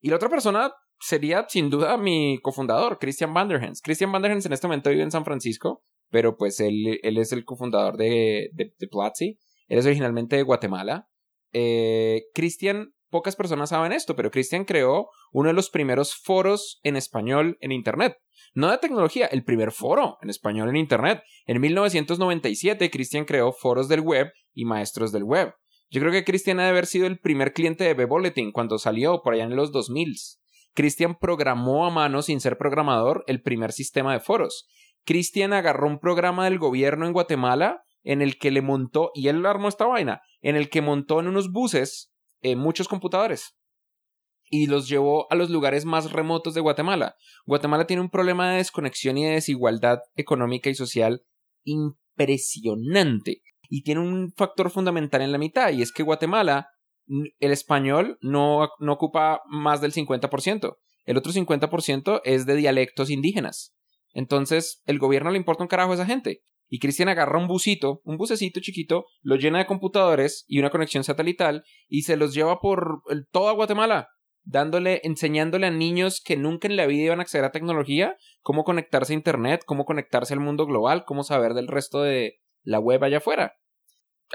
Y 0.00 0.08
la 0.08 0.16
otra 0.16 0.28
persona 0.28 0.72
sería 1.00 1.46
sin 1.48 1.70
duda 1.70 1.96
mi 1.96 2.38
cofundador, 2.42 2.98
Christian 2.98 3.34
Vanderhens. 3.34 3.82
Christian 3.82 4.12
Vanderhens 4.12 4.46
en 4.46 4.52
este 4.52 4.66
momento 4.66 4.90
vive 4.90 5.02
en 5.02 5.10
San 5.10 5.24
Francisco, 5.24 5.82
pero 6.10 6.36
pues 6.36 6.60
él, 6.60 6.98
él 7.02 7.18
es 7.18 7.32
el 7.32 7.44
cofundador 7.44 7.96
de, 7.96 8.50
de, 8.52 8.74
de 8.78 8.88
Platzi. 8.88 9.38
Él 9.68 9.78
es 9.78 9.86
originalmente 9.86 10.36
de 10.36 10.42
Guatemala. 10.42 11.08
Eh, 11.52 12.24
Christian, 12.34 12.94
pocas 13.10 13.36
personas 13.36 13.70
saben 13.70 13.92
esto, 13.92 14.14
pero 14.16 14.30
Christian 14.30 14.64
creó 14.64 15.08
uno 15.32 15.48
de 15.48 15.54
los 15.54 15.70
primeros 15.70 16.14
foros 16.14 16.80
en 16.82 16.96
español 16.96 17.56
en 17.60 17.72
Internet. 17.72 18.16
No 18.54 18.70
de 18.70 18.78
tecnología, 18.78 19.26
el 19.26 19.44
primer 19.44 19.72
foro 19.72 20.18
en 20.22 20.30
español 20.30 20.68
en 20.68 20.76
Internet. 20.76 21.22
En 21.46 21.60
1997, 21.60 22.90
Christian 22.90 23.24
creó 23.24 23.52
foros 23.52 23.88
del 23.88 24.00
web 24.00 24.32
y 24.54 24.64
maestros 24.64 25.12
del 25.12 25.24
web. 25.24 25.52
Yo 25.90 26.00
creo 26.00 26.12
que 26.12 26.24
Christian 26.24 26.58
ha 26.58 26.64
de 26.64 26.70
haber 26.70 26.86
sido 26.86 27.06
el 27.06 27.18
primer 27.18 27.52
cliente 27.52 27.84
de 27.84 27.94
B-Bulletin 27.94 28.52
cuando 28.52 28.78
salió 28.78 29.22
por 29.22 29.34
allá 29.34 29.44
en 29.44 29.56
los 29.56 29.72
2000. 29.72 30.14
Christian 30.76 31.16
programó 31.18 31.86
a 31.86 31.90
mano, 31.90 32.22
sin 32.22 32.40
ser 32.40 32.58
programador, 32.58 33.24
el 33.26 33.42
primer 33.42 33.72
sistema 33.72 34.12
de 34.12 34.20
foros. 34.20 34.68
Christian 35.04 35.52
agarró 35.52 35.88
un 35.88 35.98
programa 35.98 36.44
del 36.44 36.58
gobierno 36.58 37.06
en 37.06 37.12
Guatemala 37.12 37.82
en 38.04 38.22
el 38.22 38.38
que 38.38 38.52
le 38.52 38.62
montó, 38.62 39.10
y 39.14 39.26
él 39.26 39.44
armó 39.44 39.66
esta 39.66 39.86
vaina, 39.86 40.20
en 40.40 40.54
el 40.54 40.70
que 40.70 40.82
montó 40.82 41.18
en 41.18 41.26
unos 41.26 41.50
buses 41.50 42.12
eh, 42.42 42.54
muchos 42.54 42.86
computadores 42.86 43.56
y 44.48 44.66
los 44.66 44.88
llevó 44.88 45.26
a 45.30 45.34
los 45.34 45.50
lugares 45.50 45.84
más 45.84 46.12
remotos 46.12 46.54
de 46.54 46.60
Guatemala. 46.60 47.16
Guatemala 47.46 47.86
tiene 47.86 48.02
un 48.02 48.10
problema 48.10 48.50
de 48.50 48.58
desconexión 48.58 49.18
y 49.18 49.24
de 49.24 49.32
desigualdad 49.32 49.98
económica 50.14 50.70
y 50.70 50.74
social 50.74 51.22
impresionante 51.64 53.42
y 53.68 53.82
tiene 53.82 54.00
un 54.00 54.32
factor 54.36 54.70
fundamental 54.70 55.22
en 55.22 55.32
la 55.32 55.38
mitad 55.38 55.70
y 55.70 55.82
es 55.82 55.92
que 55.92 56.04
Guatemala 56.04 56.68
el 57.06 57.52
español 57.52 58.18
no, 58.20 58.68
no 58.78 58.92
ocupa 58.92 59.42
más 59.48 59.80
del 59.80 59.92
50%. 59.92 60.76
El 61.04 61.16
otro 61.16 61.32
50% 61.32 62.20
es 62.24 62.46
de 62.46 62.56
dialectos 62.56 63.10
indígenas. 63.10 63.74
Entonces, 64.12 64.82
el 64.86 64.98
gobierno 64.98 65.30
le 65.30 65.38
importa 65.38 65.62
un 65.62 65.68
carajo 65.68 65.92
a 65.92 65.94
esa 65.94 66.06
gente. 66.06 66.42
Y 66.68 66.80
Cristian 66.80 67.08
agarra 67.08 67.38
un 67.38 67.46
busito, 67.46 68.00
un 68.04 68.16
bucecito 68.16 68.60
chiquito, 68.60 69.06
lo 69.22 69.36
llena 69.36 69.58
de 69.58 69.66
computadores 69.66 70.44
y 70.48 70.58
una 70.58 70.70
conexión 70.70 71.04
satelital 71.04 71.62
y 71.86 72.02
se 72.02 72.16
los 72.16 72.34
lleva 72.34 72.58
por 72.58 73.02
toda 73.30 73.52
Guatemala, 73.52 74.08
dándole, 74.42 75.00
enseñándole 75.04 75.68
a 75.68 75.70
niños 75.70 76.20
que 76.20 76.36
nunca 76.36 76.66
en 76.66 76.76
la 76.76 76.86
vida 76.86 77.04
iban 77.04 77.20
a 77.20 77.22
acceder 77.22 77.44
a 77.44 77.52
tecnología, 77.52 78.16
cómo 78.40 78.64
conectarse 78.64 79.12
a 79.12 79.16
Internet, 79.16 79.62
cómo 79.64 79.84
conectarse 79.84 80.34
al 80.34 80.40
mundo 80.40 80.66
global, 80.66 81.04
cómo 81.04 81.22
saber 81.22 81.54
del 81.54 81.68
resto 81.68 82.02
de 82.02 82.40
la 82.64 82.80
web 82.80 83.04
allá 83.04 83.18
afuera 83.18 83.54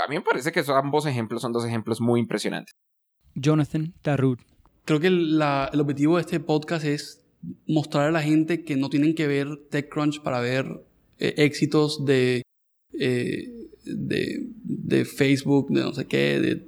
a 0.03 0.07
mí 0.07 0.15
me 0.15 0.21
parece 0.21 0.51
que 0.51 0.63
ambos 0.67 1.05
ejemplos 1.05 1.41
son 1.41 1.53
dos 1.53 1.65
ejemplos 1.65 2.01
muy 2.01 2.19
impresionantes. 2.19 2.73
Jonathan 3.35 3.93
Tarut. 4.01 4.39
Creo 4.85 4.99
que 4.99 5.07
el 5.07 5.41
objetivo 5.79 6.15
de 6.15 6.21
este 6.21 6.39
podcast 6.39 6.85
es 6.85 7.21
mostrar 7.67 8.07
a 8.07 8.11
la 8.11 8.21
gente 8.21 8.63
que 8.63 8.75
no 8.75 8.89
tienen 8.89 9.15
que 9.15 9.27
ver 9.27 9.47
TechCrunch 9.69 10.21
para 10.21 10.39
ver 10.39 10.65
eh, 11.19 11.35
éxitos 11.37 12.05
de, 12.05 12.43
eh, 12.93 13.47
de, 13.85 14.47
de, 14.63 15.05
Facebook, 15.05 15.69
de 15.69 15.81
no 15.81 15.93
sé 15.93 16.07
qué, 16.07 16.61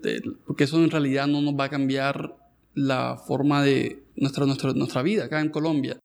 porque 0.45 0.65
eso 0.65 0.83
en 0.83 0.91
realidad 0.91 1.27
no 1.27 1.41
nos 1.41 1.55
va 1.55 1.65
a 1.65 1.69
cambiar 1.69 2.35
la 2.73 3.17
forma 3.17 3.63
de 3.63 4.03
nuestra, 4.15 4.45
nuestra, 4.45 4.73
nuestra 4.73 5.01
vida 5.01 5.25
acá 5.25 5.41
en 5.41 5.49
Colombia. 5.49 5.99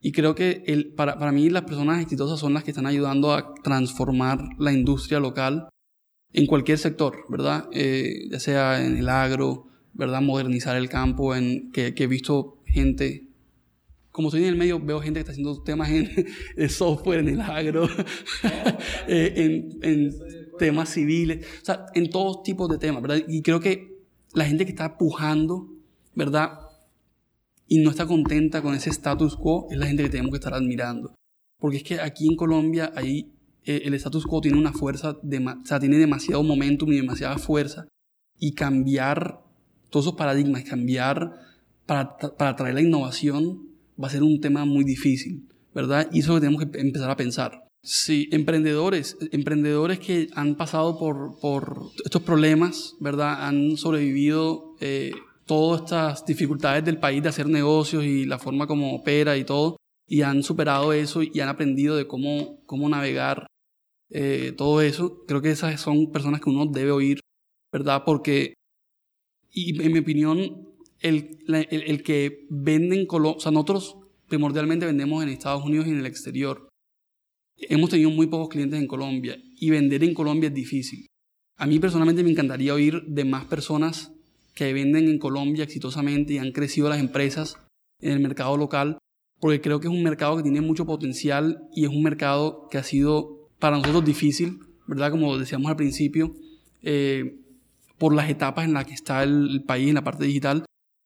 Y 0.00 0.12
creo 0.12 0.34
que 0.34 0.64
el, 0.66 0.92
para, 0.94 1.18
para 1.18 1.30
mí 1.30 1.50
las 1.50 1.64
personas 1.64 2.00
exitosas 2.00 2.40
son 2.40 2.54
las 2.54 2.64
que 2.64 2.70
están 2.70 2.86
ayudando 2.86 3.34
a 3.34 3.54
transformar 3.62 4.48
la 4.58 4.72
industria 4.72 5.20
local 5.20 5.68
en 6.32 6.46
cualquier 6.46 6.78
sector, 6.78 7.24
¿verdad? 7.28 7.68
Eh, 7.72 8.28
ya 8.30 8.40
sea 8.40 8.84
en 8.84 8.96
el 8.96 9.08
agro, 9.08 9.66
¿verdad? 9.92 10.20
Modernizar 10.22 10.76
el 10.76 10.88
campo, 10.88 11.34
en 11.34 11.72
que, 11.72 11.94
he 11.96 12.06
visto 12.06 12.58
gente, 12.66 13.26
como 14.12 14.28
estoy 14.28 14.42
en 14.42 14.50
el 14.50 14.56
medio, 14.56 14.80
veo 14.80 15.00
gente 15.00 15.18
que 15.18 15.20
está 15.20 15.32
haciendo 15.32 15.62
temas 15.62 15.90
en, 15.90 16.08
software, 16.70 17.20
en 17.20 17.28
el 17.28 17.40
agro, 17.40 17.88
eh, 19.08 19.32
en, 19.36 19.78
en, 19.82 20.14
temas 20.58 20.90
civiles, 20.90 21.46
o 21.62 21.64
sea, 21.64 21.86
en 21.94 22.10
todos 22.10 22.42
tipos 22.42 22.68
de 22.68 22.78
temas, 22.78 23.02
¿verdad? 23.02 23.24
Y 23.26 23.42
creo 23.42 23.60
que 23.60 23.98
la 24.34 24.44
gente 24.44 24.64
que 24.64 24.70
está 24.70 24.98
pujando, 24.98 25.68
¿verdad? 26.14 26.60
Y 27.66 27.78
no 27.78 27.90
está 27.90 28.06
contenta 28.06 28.62
con 28.62 28.74
ese 28.74 28.90
status 28.90 29.36
quo, 29.36 29.68
es 29.70 29.78
la 29.78 29.86
gente 29.86 30.02
que 30.02 30.10
tenemos 30.10 30.32
que 30.32 30.36
estar 30.36 30.54
admirando. 30.54 31.14
Porque 31.58 31.78
es 31.78 31.82
que 31.82 32.00
aquí 32.00 32.26
en 32.26 32.36
Colombia 32.36 32.92
hay 32.94 33.32
eh, 33.64 33.82
el 33.84 33.94
status 33.94 34.26
quo 34.26 34.40
tiene 34.40 34.58
una 34.58 34.72
fuerza, 34.72 35.10
o 35.10 35.66
sea, 35.66 35.80
tiene 35.80 35.98
demasiado 35.98 36.42
momentum 36.42 36.92
y 36.92 36.96
demasiada 36.96 37.38
fuerza. 37.38 37.86
Y 38.38 38.52
cambiar 38.52 39.40
todos 39.90 40.06
esos 40.06 40.16
paradigmas, 40.16 40.64
cambiar 40.64 41.34
para, 41.86 42.16
para 42.16 42.56
traer 42.56 42.74
la 42.74 42.82
innovación, 42.82 43.68
va 44.02 44.08
a 44.08 44.10
ser 44.10 44.22
un 44.22 44.40
tema 44.40 44.64
muy 44.64 44.84
difícil, 44.84 45.46
¿verdad? 45.74 46.08
Y 46.12 46.20
eso 46.20 46.34
lo 46.34 46.40
tenemos 46.40 46.64
que 46.64 46.80
empezar 46.80 47.10
a 47.10 47.16
pensar. 47.16 47.64
Sí, 47.82 48.28
emprendedores, 48.30 49.16
emprendedores 49.32 49.98
que 49.98 50.28
han 50.34 50.54
pasado 50.54 50.98
por, 50.98 51.38
por 51.40 51.78
estos 52.04 52.22
problemas, 52.22 52.94
¿verdad? 53.00 53.46
Han 53.46 53.78
sobrevivido 53.78 54.76
eh, 54.80 55.12
todas 55.46 55.82
estas 55.82 56.26
dificultades 56.26 56.84
del 56.84 56.98
país 56.98 57.22
de 57.22 57.30
hacer 57.30 57.48
negocios 57.48 58.04
y 58.04 58.26
la 58.26 58.38
forma 58.38 58.66
como 58.66 58.94
opera 58.94 59.36
y 59.38 59.44
todo, 59.44 59.76
y 60.10 60.22
han 60.22 60.42
superado 60.42 60.92
eso 60.92 61.22
y 61.22 61.38
han 61.38 61.48
aprendido 61.48 61.94
de 61.94 62.08
cómo, 62.08 62.60
cómo 62.66 62.88
navegar 62.88 63.46
eh, 64.10 64.52
todo 64.56 64.82
eso. 64.82 65.24
Creo 65.24 65.40
que 65.40 65.52
esas 65.52 65.80
son 65.80 66.10
personas 66.10 66.40
que 66.40 66.50
uno 66.50 66.66
debe 66.66 66.90
oír, 66.90 67.20
¿verdad? 67.72 68.02
Porque, 68.04 68.54
y 69.52 69.80
en 69.80 69.92
mi 69.92 70.00
opinión, 70.00 70.68
el, 70.98 71.38
el, 71.46 72.02
que 72.02 72.48
venden 72.50 73.06
Colombia, 73.06 73.36
o 73.36 73.40
sea, 73.40 73.52
nosotros 73.52 73.98
primordialmente 74.28 74.84
vendemos 74.84 75.22
en 75.22 75.28
Estados 75.28 75.64
Unidos 75.64 75.86
y 75.86 75.90
en 75.90 76.00
el 76.00 76.06
exterior. 76.06 76.68
Hemos 77.56 77.90
tenido 77.90 78.10
muy 78.10 78.26
pocos 78.26 78.48
clientes 78.48 78.80
en 78.80 78.88
Colombia 78.88 79.40
y 79.56 79.70
vender 79.70 80.02
en 80.02 80.14
Colombia 80.14 80.48
es 80.48 80.54
difícil. 80.54 81.06
A 81.56 81.66
mí 81.66 81.78
personalmente 81.78 82.24
me 82.24 82.30
encantaría 82.30 82.74
oír 82.74 83.04
de 83.06 83.24
más 83.24 83.44
personas 83.44 84.12
que 84.54 84.72
venden 84.72 85.08
en 85.08 85.20
Colombia 85.20 85.62
exitosamente 85.62 86.32
y 86.32 86.38
han 86.38 86.50
crecido 86.50 86.88
las 86.88 86.98
empresas 86.98 87.58
en 88.00 88.10
el 88.10 88.20
mercado 88.20 88.56
local, 88.56 88.98
porque 89.40 89.60
creo 89.60 89.80
que 89.80 89.88
es 89.88 89.92
un 89.92 90.02
mercado 90.02 90.36
que 90.36 90.42
tiene 90.42 90.60
mucho 90.60 90.84
potencial 90.84 91.66
y 91.74 91.84
es 91.84 91.90
un 91.90 92.02
mercado 92.02 92.68
que 92.70 92.78
ha 92.78 92.82
sido 92.82 93.48
para 93.58 93.76
nosotros 93.78 94.04
difícil, 94.04 94.60
¿verdad? 94.86 95.10
Como 95.10 95.38
decíamos 95.38 95.70
al 95.70 95.76
principio, 95.76 96.34
eh, 96.82 97.40
por 97.98 98.14
las 98.14 98.30
etapas 98.30 98.64
en 98.64 98.74
las 98.74 98.86
que 98.86 98.94
está 98.94 99.22
el, 99.22 99.62
país 99.66 99.88
en 99.88 99.94
la 99.94 100.04
parte 100.04 100.24
digital, 100.24 100.64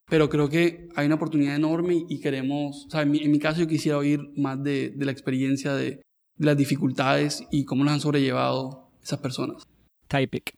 pero 0.08 0.28
creo 0.28 0.48
que 0.48 0.88
hay 0.94 1.06
una 1.06 1.14
oportunidad 1.16 1.56
enorme 1.56 2.04
y 2.08 2.20
queremos, 2.20 2.86
o 2.86 2.90
sea, 2.90 3.02
en 3.02 3.10
mi, 3.10 3.38
caso 3.38 3.60
yo 3.60 3.66
quisiera 3.66 3.98
oír 3.98 4.20
más 4.36 4.62
de, 4.62 4.92
la 4.96 5.12
experiencia 5.12 5.74
de, 5.74 6.02
las 6.36 6.56
dificultades 6.56 7.44
y 7.52 7.64
cómo 7.64 7.84
las 7.84 7.94
han 7.94 8.00
sobrellevado 8.00 8.90
esas 9.02 9.20
personas. 9.20 9.62
Typic. 10.08 10.54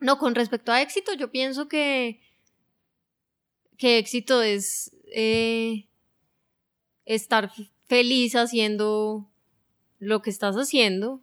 No, 0.00 0.18
con 0.18 0.34
respecto 0.34 0.72
a 0.72 0.80
éxito, 0.80 1.12
yo 1.14 1.30
pienso 1.30 1.68
que, 1.68 2.20
que 3.76 3.98
éxito 3.98 4.42
es 4.42 4.94
eh, 5.14 5.88
estar 7.04 7.50
feliz 7.86 8.34
haciendo 8.34 9.28
lo 9.98 10.22
que 10.22 10.30
estás 10.30 10.56
haciendo 10.56 11.20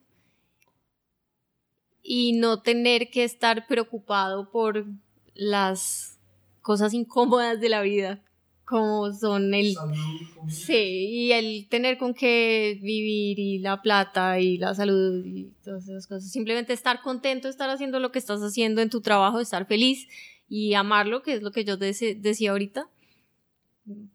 y 2.04 2.34
no 2.34 2.62
tener 2.62 3.10
que 3.10 3.24
estar 3.24 3.68
preocupado 3.68 4.50
por 4.52 4.86
las 5.34 6.20
cosas 6.62 6.94
incómodas 6.94 7.60
de 7.60 7.70
la 7.70 7.82
vida 7.82 8.22
como 8.72 9.12
son 9.12 9.54
el 9.54 9.76
sí 10.48 10.74
y 10.74 11.32
el 11.34 11.68
tener 11.68 11.98
con 11.98 12.14
qué 12.14 12.80
vivir 12.82 13.38
y 13.38 13.60
la 13.60 13.82
plata 13.82 14.40
y 14.40 14.58
la 14.58 14.74
salud 14.74 15.26
y 15.26 15.52
todas 15.62 15.84
esas 15.84 16.08
cosas. 16.08 16.32
Simplemente 16.32 16.72
estar 16.72 17.02
contento 17.02 17.50
estar 17.50 17.70
haciendo 17.70 18.00
lo 18.00 18.14
que 18.14 18.20
estás 18.20 18.40
haciendo 18.40 18.82
en 18.82 18.90
tu 18.90 19.02
trabajo 19.02 19.42
estar 19.42 19.68
feliz 19.68 20.08
y 20.48 20.74
amarlo 20.74 21.22
que 21.22 21.34
es 21.34 21.42
lo 21.42 21.52
que 21.52 21.66
yo 21.66 21.76
decía 21.76 22.52
ahorita 22.52 22.88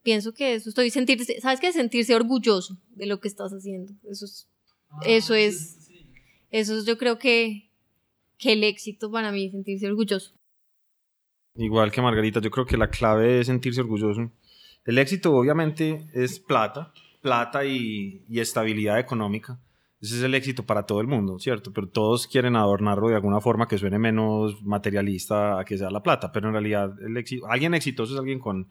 pienso 0.02 0.32
que 0.32 0.54
eso 0.54 0.68
estoy 0.68 0.90
sentirse 0.90 1.40
sabes 1.40 1.60
qué 1.60 1.72
sentirse 1.72 2.14
orgulloso 2.14 2.78
de 2.90 3.06
lo 3.06 3.20
que 3.20 3.28
estás 3.28 3.52
haciendo 3.52 3.92
eso 4.04 4.24
es 4.24 4.48
eso 5.04 5.34
es, 5.34 5.90
eso 6.50 6.78
es 6.78 6.86
yo 6.86 6.98
creo 6.98 7.18
que, 7.18 7.70
que 8.38 8.52
el 8.52 8.64
éxito 8.64 9.10
para 9.10 9.32
mí 9.32 9.46
es 9.46 9.52
sentirse 9.52 9.86
orgulloso. 9.86 10.32
Igual 11.54 11.90
que 11.90 12.02
Margarita, 12.02 12.40
yo 12.40 12.50
creo 12.50 12.66
que 12.66 12.76
la 12.76 12.90
clave 12.90 13.40
es 13.40 13.46
sentirse 13.46 13.80
orgulloso 13.80 14.30
El 14.84 14.98
éxito 14.98 15.34
obviamente 15.34 16.06
es 16.12 16.38
plata, 16.38 16.92
plata 17.22 17.64
y, 17.64 18.24
y 18.28 18.40
estabilidad 18.40 18.98
económica. 18.98 19.58
Ese 20.00 20.16
es 20.16 20.22
el 20.22 20.34
éxito 20.34 20.64
para 20.66 20.84
todo 20.84 21.00
el 21.00 21.06
mundo, 21.06 21.38
¿cierto? 21.38 21.72
Pero 21.72 21.88
todos 21.88 22.26
quieren 22.26 22.54
adornarlo 22.54 23.08
de 23.08 23.14
alguna 23.14 23.40
forma 23.40 23.66
que 23.66 23.78
suene 23.78 23.98
menos 23.98 24.62
materialista 24.62 25.58
a 25.58 25.64
que 25.64 25.78
sea 25.78 25.90
la 25.90 26.02
plata, 26.02 26.30
pero 26.30 26.48
en 26.48 26.52
realidad 26.52 26.94
el 27.02 27.16
éxito, 27.16 27.46
alguien 27.48 27.72
exitoso 27.72 28.12
es 28.12 28.20
alguien 28.20 28.38
con, 28.38 28.68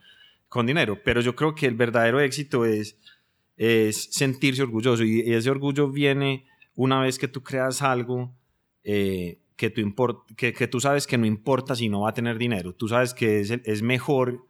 con 0.48 0.66
dinero, 0.66 0.98
pero 1.04 1.20
yo 1.20 1.34
creo 1.34 1.54
que 1.54 1.66
el 1.66 1.74
verdadero 1.74 2.20
éxito 2.20 2.64
es, 2.64 2.98
es 3.56 4.08
sentirse 4.12 4.62
orgulloso 4.62 5.04
y 5.04 5.20
ese 5.32 5.50
orgullo 5.50 5.90
viene 5.90 6.46
una 6.74 7.00
vez 7.00 7.18
que 7.18 7.28
tú 7.28 7.42
creas 7.42 7.82
algo 7.82 8.34
eh, 8.84 9.40
que, 9.56 9.70
tú 9.70 9.82
que, 10.36 10.52
tú 10.68 10.80
sabes 10.80 11.06
que 11.06 11.18
no 11.18 11.26
importa 11.26 11.74
si 11.74 11.88
no 11.88 12.02
va 12.02 12.10
a 12.10 12.14
tener 12.14 12.38
dinero, 12.38 12.74
tú 12.74 12.88
sabes 12.88 13.14
que 13.14 13.40
es, 13.40 13.50
es 13.50 13.82
mejor, 13.82 14.46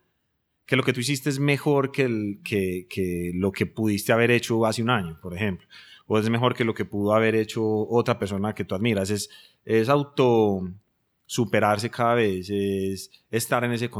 que 0.66 0.76
lo 0.76 0.82
que 0.82 0.92
tú 0.92 1.00
hiciste 1.00 1.30
es 1.30 1.38
mejor 1.38 1.92
que, 1.92 2.02
el, 2.02 2.40
que, 2.44 2.86
que 2.88 3.32
lo 3.34 3.52
que 3.52 3.66
pudiste 3.66 4.12
haber 4.12 4.30
hecho 4.30 4.66
hace 4.66 4.82
un 4.82 4.90
año, 4.90 5.18
por 5.20 5.34
ejemplo 5.34 5.66
o 6.06 6.18
es 6.18 6.30
mejor 6.30 6.54
que 6.54 6.64
lo 6.64 6.74
que 6.74 6.84
pudo 6.84 7.14
haber 7.14 7.34
hecho 7.34 7.64
otra 7.64 8.18
persona 8.18 8.54
que 8.54 8.64
tú 8.64 8.74
admiras. 8.74 9.10
Es, 9.10 9.28
es 9.64 9.88
auto 9.88 10.70
superarse 11.26 11.90
cada 11.90 12.14
vez, 12.14 12.48
es 12.50 13.10
estar 13.30 13.64
en 13.64 13.72
ese, 13.72 13.90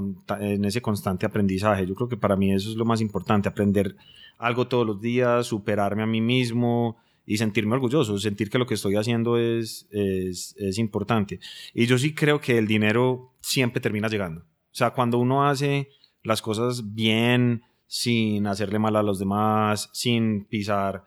en 0.40 0.64
ese 0.64 0.80
constante 0.80 1.26
aprendizaje. 1.26 1.86
Yo 1.86 1.94
creo 1.94 2.08
que 2.08 2.16
para 2.16 2.36
mí 2.36 2.52
eso 2.52 2.70
es 2.70 2.76
lo 2.76 2.84
más 2.84 3.00
importante, 3.00 3.48
aprender 3.48 3.96
algo 4.38 4.68
todos 4.68 4.86
los 4.86 5.00
días, 5.00 5.46
superarme 5.46 6.02
a 6.02 6.06
mí 6.06 6.20
mismo 6.20 6.96
y 7.26 7.38
sentirme 7.38 7.74
orgulloso, 7.74 8.18
sentir 8.18 8.48
que 8.48 8.58
lo 8.58 8.66
que 8.66 8.74
estoy 8.74 8.94
haciendo 8.94 9.36
es, 9.36 9.88
es, 9.90 10.78
importante. 10.78 11.40
Y 11.74 11.86
yo 11.86 11.98
sí 11.98 12.14
creo 12.14 12.40
que 12.40 12.56
el 12.56 12.68
dinero 12.68 13.32
siempre 13.40 13.80
termina 13.80 14.08
llegando. 14.08 14.42
O 14.42 14.78
sea, 14.78 14.90
cuando 14.90 15.18
uno 15.18 15.48
hace 15.48 15.88
las 16.22 16.40
cosas 16.40 16.94
bien, 16.94 17.62
sin 17.86 18.46
hacerle 18.46 18.78
mal 18.78 18.94
a 18.96 19.02
los 19.02 19.18
demás, 19.18 19.90
sin 19.92 20.44
pisar 20.44 21.04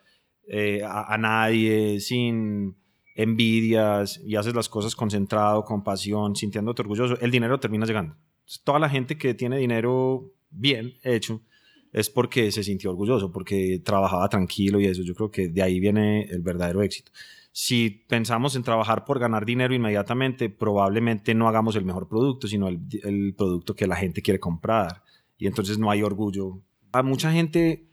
eh, 0.48 0.82
a, 0.84 1.18
nadie, 1.18 2.00
sin 2.00 2.76
envidias 3.20 4.22
y 4.26 4.38
haces 4.38 4.56
las 4.56 4.70
cosas 4.70 4.96
concentrado, 4.96 5.66
con 5.66 5.84
pasión, 5.84 6.38
sintiéndote 6.38 6.84
orgulloso, 6.84 7.20
el 7.20 7.32
dinero 7.32 7.60
termina 7.60 7.86
llegando. 7.86 8.16
Toda 8.64 8.80
la 8.80 8.88
gente 8.88 9.18
que 9.18 9.34
tiene 9.34 9.58
dinero 9.58 10.32
bien 10.50 10.94
hecho 11.04 11.42
es 11.92 12.10
porque 12.10 12.50
se 12.50 12.64
sintió 12.64 12.92
orgulloso, 12.92 13.30
porque 13.30 13.82
trabajaba 13.84 14.30
tranquilo 14.30 14.80
y 14.80 14.86
eso. 14.86 15.02
Yo 15.04 15.14
creo 15.16 15.30
que 15.30 15.50
de 15.50 15.62
ahí 15.62 15.82
viene 15.82 16.24
el 16.30 16.42
verdadero 16.42 16.82
éxito. 16.82 17.12
Si 17.52 17.90
pensamos 17.90 18.56
en 18.56 18.64
trabajar 18.64 19.04
por 19.04 19.20
ganar 19.20 19.46
dinero 19.46 19.74
inmediatamente, 19.74 20.50
probablemente 20.50 21.36
no 21.36 21.50
hagamos 21.50 21.76
el 21.76 21.84
mejor 21.84 22.08
producto, 22.08 22.48
sino 22.48 22.70
el, 22.70 22.80
el 23.04 23.34
producto 23.38 23.76
que 23.76 23.86
la 23.86 23.98
gente 23.98 24.22
quiere 24.22 24.40
comprar. 24.40 25.04
Y 25.38 25.48
entonces 25.48 25.78
no 25.78 25.92
hay 25.92 26.04
orgullo. 26.04 26.62
A 26.94 27.04
mucha 27.04 27.34
gente 27.34 27.89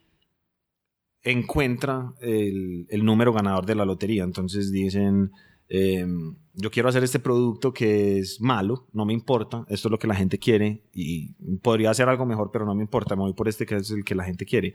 encuentra 1.27 2.15
el, 2.21 2.87
número 3.05 3.33
ganador 3.33 3.67
de 3.67 3.75
la 3.75 3.85
lotería. 3.85 4.23
Entonces 4.23 4.71
dicen, 4.71 5.33
eh, 5.69 6.07
yo 6.55 6.71
quiero 6.71 6.89
hacer 6.89 7.03
este 7.03 7.19
producto 7.19 7.73
que 7.75 8.19
es 8.19 8.41
malo, 8.41 8.87
no 8.93 9.05
me 9.05 9.13
importa, 9.13 9.67
esto 9.69 9.89
es 9.89 9.91
lo 9.91 9.99
que 9.99 10.07
la 10.07 10.15
gente 10.15 10.39
quiere 10.39 10.85
y 10.95 11.35
podría 11.59 11.91
hacer 11.91 12.09
algo 12.09 12.25
mejor, 12.25 12.51
pero 12.53 12.65
no 12.65 12.75
me 12.75 12.83
importa, 12.83 13.17
me 13.17 13.23
voy 13.23 13.35
por 13.35 13.49
este 13.49 13.67
que 13.67 13.77
es 13.77 13.91
el 13.91 14.05
que 14.05 14.15
la 14.15 14.25
gente 14.25 14.47
quiere. 14.47 14.73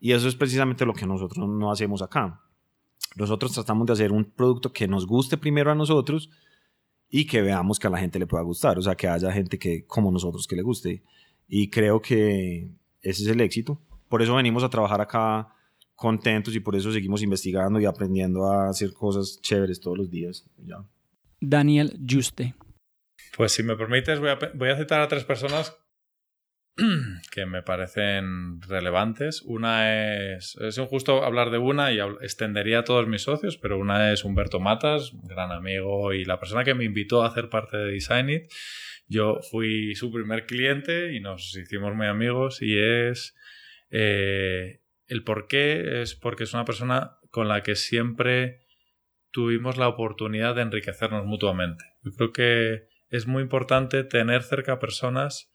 Y 0.00 0.12
eso 0.12 0.26
es 0.26 0.34
precisamente 0.34 0.86
lo 0.86 0.94
que 0.94 1.06
nosotros 1.06 1.46
no 1.46 1.70
hacemos 1.70 2.00
acá. 2.00 2.40
Nosotros 3.16 3.52
tratamos 3.52 3.86
de 3.86 3.92
hacer 3.92 4.12
un 4.12 4.24
producto 4.24 4.72
que 4.72 4.88
nos 4.88 5.06
guste 5.06 5.36
primero 5.36 5.70
a 5.70 5.74
nosotros 5.74 6.30
y 7.10 7.26
que 7.26 7.42
veamos 7.42 7.78
que 7.78 7.88
a 7.88 7.90
la 7.90 7.98
gente 7.98 8.18
le 8.18 8.26
pueda 8.26 8.42
gustar, 8.42 8.78
o 8.78 8.82
sea, 8.82 8.94
que 8.94 9.06
haya 9.06 9.30
gente 9.32 9.58
que 9.58 9.84
como 9.84 10.10
nosotros 10.10 10.46
que 10.46 10.56
le 10.56 10.62
guste. 10.62 11.02
Y 11.46 11.68
creo 11.68 12.00
que 12.00 12.70
ese 13.02 13.22
es 13.22 13.28
el 13.28 13.40
éxito. 13.42 13.78
Por 14.08 14.22
eso 14.22 14.34
venimos 14.34 14.64
a 14.64 14.70
trabajar 14.70 15.00
acá 15.00 15.48
contentos 16.00 16.56
y 16.56 16.60
por 16.60 16.74
eso 16.74 16.90
seguimos 16.90 17.22
investigando 17.22 17.78
y 17.78 17.84
aprendiendo 17.84 18.50
a 18.50 18.70
hacer 18.70 18.94
cosas 18.94 19.38
chéveres 19.42 19.80
todos 19.80 19.98
los 19.98 20.10
días. 20.10 20.46
Ya. 20.56 20.78
Daniel 21.42 22.00
Juste. 22.10 22.54
Pues 23.36 23.52
si 23.52 23.62
me 23.62 23.76
permites, 23.76 24.18
voy 24.18 24.30
a, 24.30 24.38
voy 24.54 24.70
a 24.70 24.78
citar 24.78 25.02
a 25.02 25.08
tres 25.08 25.24
personas 25.24 25.76
que 27.30 27.44
me 27.44 27.62
parecen 27.62 28.62
relevantes. 28.62 29.42
Una 29.42 30.34
es, 30.36 30.56
es 30.56 30.78
injusto 30.78 31.22
hablar 31.22 31.50
de 31.50 31.58
una 31.58 31.92
y 31.92 32.00
extendería 32.22 32.78
a 32.78 32.84
todos 32.84 33.06
mis 33.06 33.20
socios, 33.20 33.58
pero 33.58 33.78
una 33.78 34.10
es 34.10 34.24
Humberto 34.24 34.58
Matas, 34.58 35.12
gran 35.24 35.52
amigo 35.52 36.14
y 36.14 36.24
la 36.24 36.40
persona 36.40 36.64
que 36.64 36.72
me 36.72 36.84
invitó 36.84 37.22
a 37.22 37.26
hacer 37.26 37.50
parte 37.50 37.76
de 37.76 37.92
Design 37.92 38.30
It. 38.30 38.50
Yo 39.06 39.40
fui 39.50 39.94
su 39.96 40.10
primer 40.10 40.46
cliente 40.46 41.12
y 41.12 41.20
nos 41.20 41.54
hicimos 41.54 41.94
muy 41.94 42.06
amigos 42.06 42.62
y 42.62 42.78
es 42.78 43.34
eh, 43.90 44.79
el 45.10 45.24
por 45.24 45.48
qué 45.48 46.02
es 46.02 46.14
porque 46.14 46.44
es 46.44 46.54
una 46.54 46.64
persona 46.64 47.18
con 47.30 47.48
la 47.48 47.62
que 47.62 47.74
siempre 47.74 48.60
tuvimos 49.32 49.76
la 49.76 49.88
oportunidad 49.88 50.54
de 50.54 50.62
enriquecernos 50.62 51.26
mutuamente. 51.26 51.84
Yo 52.02 52.12
creo 52.12 52.32
que 52.32 52.88
es 53.08 53.26
muy 53.26 53.42
importante 53.42 54.04
tener 54.04 54.42
cerca 54.42 54.78
personas 54.78 55.52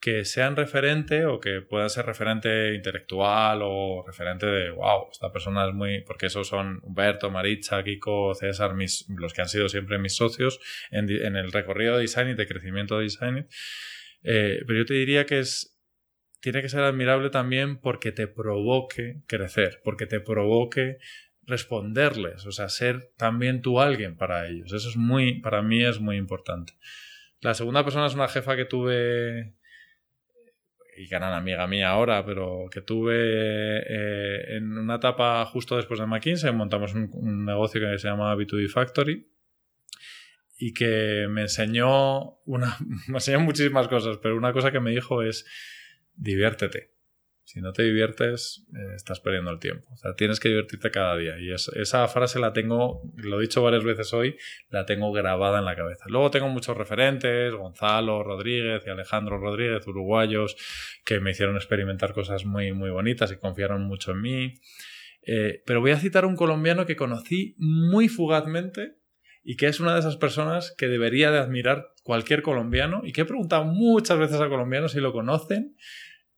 que 0.00 0.24
sean 0.24 0.54
referente 0.54 1.24
o 1.26 1.40
que 1.40 1.60
puedan 1.60 1.90
ser 1.90 2.06
referente 2.06 2.74
intelectual 2.74 3.60
o 3.62 4.04
referente 4.06 4.46
de, 4.46 4.70
wow, 4.70 5.08
esta 5.10 5.32
persona 5.32 5.66
es 5.66 5.74
muy, 5.74 6.02
porque 6.02 6.26
esos 6.26 6.46
son 6.46 6.78
Humberto, 6.82 7.30
Maritza, 7.30 7.82
Kiko, 7.82 8.34
César, 8.34 8.74
los 9.16 9.32
que 9.32 9.42
han 9.42 9.48
sido 9.48 9.68
siempre 9.68 9.98
mis 9.98 10.14
socios 10.14 10.60
en, 10.90 11.10
en 11.10 11.36
el 11.36 11.50
recorrido 11.50 11.96
de 11.96 12.02
design 12.02 12.28
y 12.28 12.34
de 12.34 12.46
crecimiento 12.46 12.98
de 12.98 13.04
design. 13.04 13.48
Eh, 14.22 14.62
pero 14.66 14.80
yo 14.80 14.86
te 14.86 14.94
diría 14.94 15.26
que 15.26 15.40
es 15.40 15.73
tiene 16.44 16.60
que 16.60 16.68
ser 16.68 16.82
admirable 16.82 17.30
también 17.30 17.78
porque 17.78 18.12
te 18.12 18.28
provoque 18.28 19.22
crecer, 19.26 19.80
porque 19.82 20.04
te 20.04 20.20
provoque 20.20 20.98
responderles, 21.46 22.44
o 22.44 22.52
sea, 22.52 22.68
ser 22.68 23.12
también 23.16 23.62
tú 23.62 23.80
alguien 23.80 24.14
para 24.14 24.46
ellos. 24.46 24.70
Eso 24.74 24.90
es 24.90 24.96
muy, 24.98 25.40
para 25.40 25.62
mí 25.62 25.82
es 25.82 26.00
muy 26.00 26.18
importante. 26.18 26.74
La 27.40 27.54
segunda 27.54 27.82
persona 27.82 28.08
es 28.08 28.14
una 28.14 28.28
jefa 28.28 28.56
que 28.56 28.66
tuve 28.66 29.54
y 30.98 31.06
gran 31.06 31.32
amiga 31.32 31.66
mía 31.66 31.88
ahora, 31.88 32.26
pero 32.26 32.66
que 32.70 32.82
tuve 32.82 33.14
eh, 33.16 34.56
en 34.56 34.76
una 34.76 34.96
etapa 34.96 35.46
justo 35.46 35.78
después 35.78 35.98
de 35.98 36.04
McKinsey, 36.04 36.52
montamos 36.52 36.92
un, 36.92 37.46
negocio 37.46 37.80
que 37.80 37.98
se 37.98 38.06
llama 38.06 38.36
B2B 38.36 38.68
Factory 38.68 39.26
y 40.58 40.74
que 40.74 41.26
me 41.30 41.40
enseñó 41.40 42.34
una, 42.44 42.76
me 43.08 43.14
enseñó 43.14 43.40
muchísimas 43.40 43.88
cosas, 43.88 44.18
pero 44.18 44.36
una 44.36 44.52
cosa 44.52 44.70
que 44.70 44.80
me 44.80 44.90
dijo 44.90 45.22
es 45.22 45.46
diviértete. 46.16 46.94
Si 47.44 47.60
no 47.60 47.74
te 47.74 47.82
diviertes, 47.82 48.66
eh, 48.74 48.94
estás 48.96 49.20
perdiendo 49.20 49.50
el 49.50 49.58
tiempo. 49.58 49.86
O 49.92 49.96
sea, 49.96 50.14
tienes 50.14 50.40
que 50.40 50.48
divertirte 50.48 50.90
cada 50.90 51.14
día. 51.16 51.38
Y 51.38 51.52
es, 51.52 51.68
esa 51.68 52.08
frase 52.08 52.38
la 52.38 52.54
tengo, 52.54 53.02
lo 53.16 53.38
he 53.38 53.42
dicho 53.42 53.62
varias 53.62 53.84
veces 53.84 54.14
hoy, 54.14 54.38
la 54.70 54.86
tengo 54.86 55.12
grabada 55.12 55.58
en 55.58 55.66
la 55.66 55.76
cabeza. 55.76 56.06
Luego 56.08 56.30
tengo 56.30 56.48
muchos 56.48 56.74
referentes, 56.74 57.52
Gonzalo 57.52 58.22
Rodríguez 58.22 58.82
y 58.86 58.90
Alejandro 58.90 59.38
Rodríguez, 59.38 59.86
uruguayos, 59.86 60.56
que 61.04 61.20
me 61.20 61.32
hicieron 61.32 61.56
experimentar 61.56 62.14
cosas 62.14 62.46
muy, 62.46 62.72
muy 62.72 62.88
bonitas 62.88 63.30
y 63.30 63.36
confiaron 63.36 63.82
mucho 63.82 64.12
en 64.12 64.22
mí. 64.22 64.54
Eh, 65.26 65.62
pero 65.66 65.80
voy 65.80 65.90
a 65.90 65.98
citar 65.98 66.24
un 66.24 66.36
colombiano 66.36 66.86
que 66.86 66.96
conocí 66.96 67.56
muy 67.58 68.08
fugazmente 68.08 68.96
y 69.44 69.56
que 69.56 69.66
es 69.66 69.78
una 69.78 69.92
de 69.92 70.00
esas 70.00 70.16
personas 70.16 70.74
que 70.76 70.88
debería 70.88 71.30
de 71.30 71.38
admirar 71.38 71.92
cualquier 72.02 72.42
colombiano 72.42 73.02
y 73.04 73.12
que 73.12 73.20
he 73.20 73.26
preguntado 73.26 73.64
muchas 73.64 74.18
veces 74.18 74.40
a 74.40 74.48
colombianos 74.48 74.92
si 74.92 75.00
lo 75.00 75.12
conocen 75.12 75.76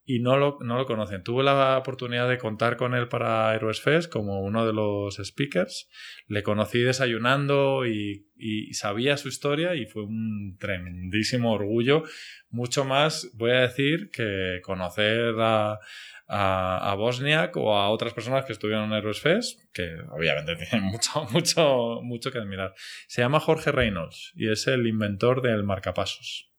y 0.08 0.20
no 0.20 0.36
lo, 0.36 0.58
no 0.60 0.76
lo 0.76 0.86
conocen. 0.86 1.24
Tuve 1.24 1.42
la 1.42 1.78
oportunidad 1.78 2.28
de 2.28 2.38
contar 2.38 2.76
con 2.76 2.94
él 2.94 3.08
para 3.08 3.52
Heroes 3.54 3.80
Fest 3.80 4.10
como 4.10 4.40
uno 4.40 4.64
de 4.64 4.72
los 4.72 5.16
speakers. 5.16 5.88
Le 6.28 6.44
conocí 6.44 6.78
desayunando 6.80 7.86
y, 7.86 8.28
y, 8.36 8.72
sabía 8.74 9.16
su 9.16 9.28
historia 9.28 9.74
y 9.74 9.86
fue 9.86 10.04
un 10.04 10.56
tremendísimo 10.60 11.52
orgullo. 11.52 12.04
Mucho 12.50 12.84
más, 12.84 13.32
voy 13.34 13.50
a 13.50 13.62
decir, 13.62 14.10
que 14.12 14.60
conocer 14.62 15.34
a, 15.40 15.80
a, 16.28 16.94
Bosniak 16.96 17.56
o 17.56 17.74
a 17.74 17.90
otras 17.90 18.12
personas 18.12 18.44
que 18.44 18.52
estuvieron 18.52 18.86
en 18.86 18.98
Heroes 18.98 19.20
Fest, 19.20 19.60
que 19.72 19.96
obviamente 20.10 20.56
tienen 20.70 20.88
mucho, 20.88 21.24
mucho, 21.30 22.00
mucho 22.02 22.30
que 22.30 22.38
admirar. 22.38 22.74
Se 23.06 23.22
llama 23.22 23.40
Jorge 23.40 23.72
Reynolds 23.72 24.32
y 24.34 24.50
es 24.50 24.66
el 24.66 24.86
inventor 24.86 25.42
del 25.42 25.62
marcapasos. 25.62 26.50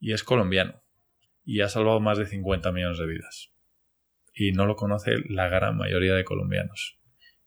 Y 0.00 0.12
es 0.12 0.22
colombiano 0.22 0.82
y 1.44 1.62
ha 1.62 1.68
salvado 1.68 1.98
más 1.98 2.18
de 2.18 2.26
50 2.26 2.72
millones 2.72 2.98
de 2.98 3.06
vidas. 3.06 3.52
Y 4.34 4.52
no 4.52 4.66
lo 4.66 4.76
conoce 4.76 5.16
la 5.28 5.48
gran 5.48 5.76
mayoría 5.76 6.14
de 6.14 6.24
colombianos. 6.24 6.98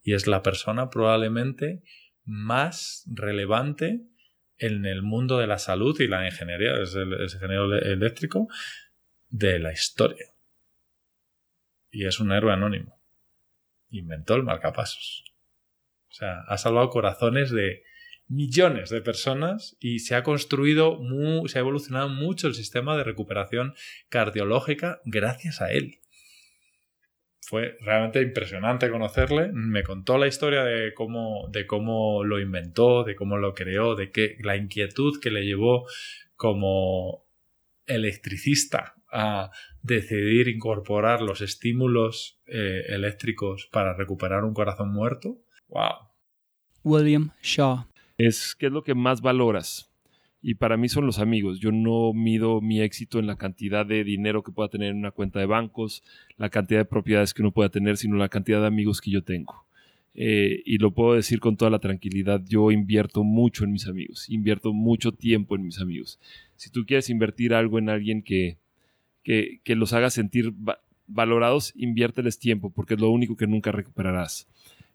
Y 0.02 0.14
es 0.14 0.26
la 0.26 0.42
persona 0.42 0.90
probablemente 0.90 1.82
más 2.24 3.04
relevante 3.06 4.02
en 4.58 4.86
el 4.86 5.02
mundo 5.02 5.38
de 5.38 5.46
la 5.46 5.58
salud 5.58 5.98
y 6.00 6.08
la 6.08 6.26
ingeniería, 6.26 6.80
es 6.82 6.94
el, 6.94 7.12
ingeniero 7.12 7.74
eléctrico, 7.74 8.48
de 9.28 9.58
la 9.58 9.72
historia. 9.72 10.31
Y 11.92 12.06
es 12.06 12.18
un 12.18 12.32
héroe 12.32 12.52
anónimo. 12.52 12.98
Inventó 13.90 14.34
el 14.34 14.42
marcapasos. 14.42 15.24
O 16.10 16.14
sea, 16.14 16.40
ha 16.48 16.58
salvado 16.58 16.88
corazones 16.88 17.52
de 17.52 17.82
millones 18.28 18.88
de 18.88 19.02
personas 19.02 19.76
y 19.78 19.98
se 19.98 20.14
ha 20.14 20.22
construido, 20.22 20.98
se 21.46 21.58
ha 21.58 21.60
evolucionado 21.60 22.08
mucho 22.08 22.48
el 22.48 22.54
sistema 22.54 22.96
de 22.96 23.04
recuperación 23.04 23.74
cardiológica 24.08 25.00
gracias 25.04 25.60
a 25.60 25.70
él. 25.70 26.00
Fue 27.42 27.76
realmente 27.80 28.22
impresionante 28.22 28.88
conocerle. 28.88 29.50
Me 29.52 29.82
contó 29.82 30.16
la 30.16 30.26
historia 30.26 30.64
de 30.64 30.94
cómo, 30.94 31.48
de 31.50 31.66
cómo 31.66 32.24
lo 32.24 32.40
inventó, 32.40 33.04
de 33.04 33.14
cómo 33.14 33.36
lo 33.36 33.52
creó, 33.52 33.94
de 33.94 34.10
que 34.10 34.36
la 34.42 34.56
inquietud 34.56 35.20
que 35.20 35.30
le 35.30 35.44
llevó 35.44 35.86
como 36.36 37.26
electricista 37.84 38.94
a 39.12 39.50
decidir 39.82 40.48
incorporar 40.48 41.20
los 41.20 41.40
estímulos 41.40 42.40
eh, 42.46 42.82
eléctricos 42.88 43.68
para 43.70 43.94
recuperar 43.94 44.44
un 44.44 44.54
corazón 44.54 44.92
muerto. 44.92 45.38
¡Wow! 45.68 46.08
William 46.82 47.30
Shaw. 47.42 47.86
es 48.18 48.56
qué 48.58 48.66
es 48.66 48.72
lo 48.72 48.82
que 48.82 48.94
más 48.94 49.20
valoras. 49.20 49.88
Y 50.44 50.56
para 50.56 50.76
mí 50.76 50.88
son 50.88 51.06
los 51.06 51.20
amigos. 51.20 51.60
Yo 51.60 51.70
no 51.70 52.12
mido 52.12 52.60
mi 52.60 52.80
éxito 52.80 53.20
en 53.20 53.28
la 53.28 53.36
cantidad 53.36 53.86
de 53.86 54.02
dinero 54.02 54.42
que 54.42 54.50
pueda 54.50 54.68
tener 54.68 54.90
en 54.90 54.98
una 54.98 55.12
cuenta 55.12 55.38
de 55.38 55.46
bancos, 55.46 56.02
la 56.36 56.50
cantidad 56.50 56.80
de 56.80 56.84
propiedades 56.84 57.32
que 57.32 57.42
uno 57.42 57.52
pueda 57.52 57.68
tener, 57.68 57.96
sino 57.96 58.16
la 58.16 58.28
cantidad 58.28 58.60
de 58.60 58.66
amigos 58.66 59.00
que 59.00 59.12
yo 59.12 59.22
tengo. 59.22 59.66
Eh, 60.14 60.62
y 60.66 60.78
lo 60.78 60.92
puedo 60.92 61.14
decir 61.14 61.38
con 61.40 61.56
toda 61.56 61.70
la 61.70 61.78
tranquilidad, 61.78 62.42
yo 62.46 62.70
invierto 62.70 63.22
mucho 63.22 63.64
en 63.64 63.72
mis 63.72 63.86
amigos, 63.86 64.28
invierto 64.28 64.72
mucho 64.72 65.12
tiempo 65.12 65.54
en 65.54 65.62
mis 65.62 65.80
amigos. 65.80 66.18
Si 66.56 66.70
tú 66.70 66.84
quieres 66.84 67.08
invertir 67.08 67.54
algo 67.54 67.78
en 67.78 67.88
alguien 67.88 68.22
que, 68.22 68.58
que, 69.22 69.60
que 69.64 69.76
los 69.76 69.92
haga 69.92 70.10
sentir 70.10 70.52
va- 70.52 70.80
valorados, 71.06 71.72
inviérteles 71.76 72.38
tiempo, 72.38 72.70
porque 72.70 72.94
es 72.94 73.00
lo 73.00 73.10
único 73.10 73.36
que 73.36 73.46
nunca 73.46 73.72
recuperarás. 73.72 74.48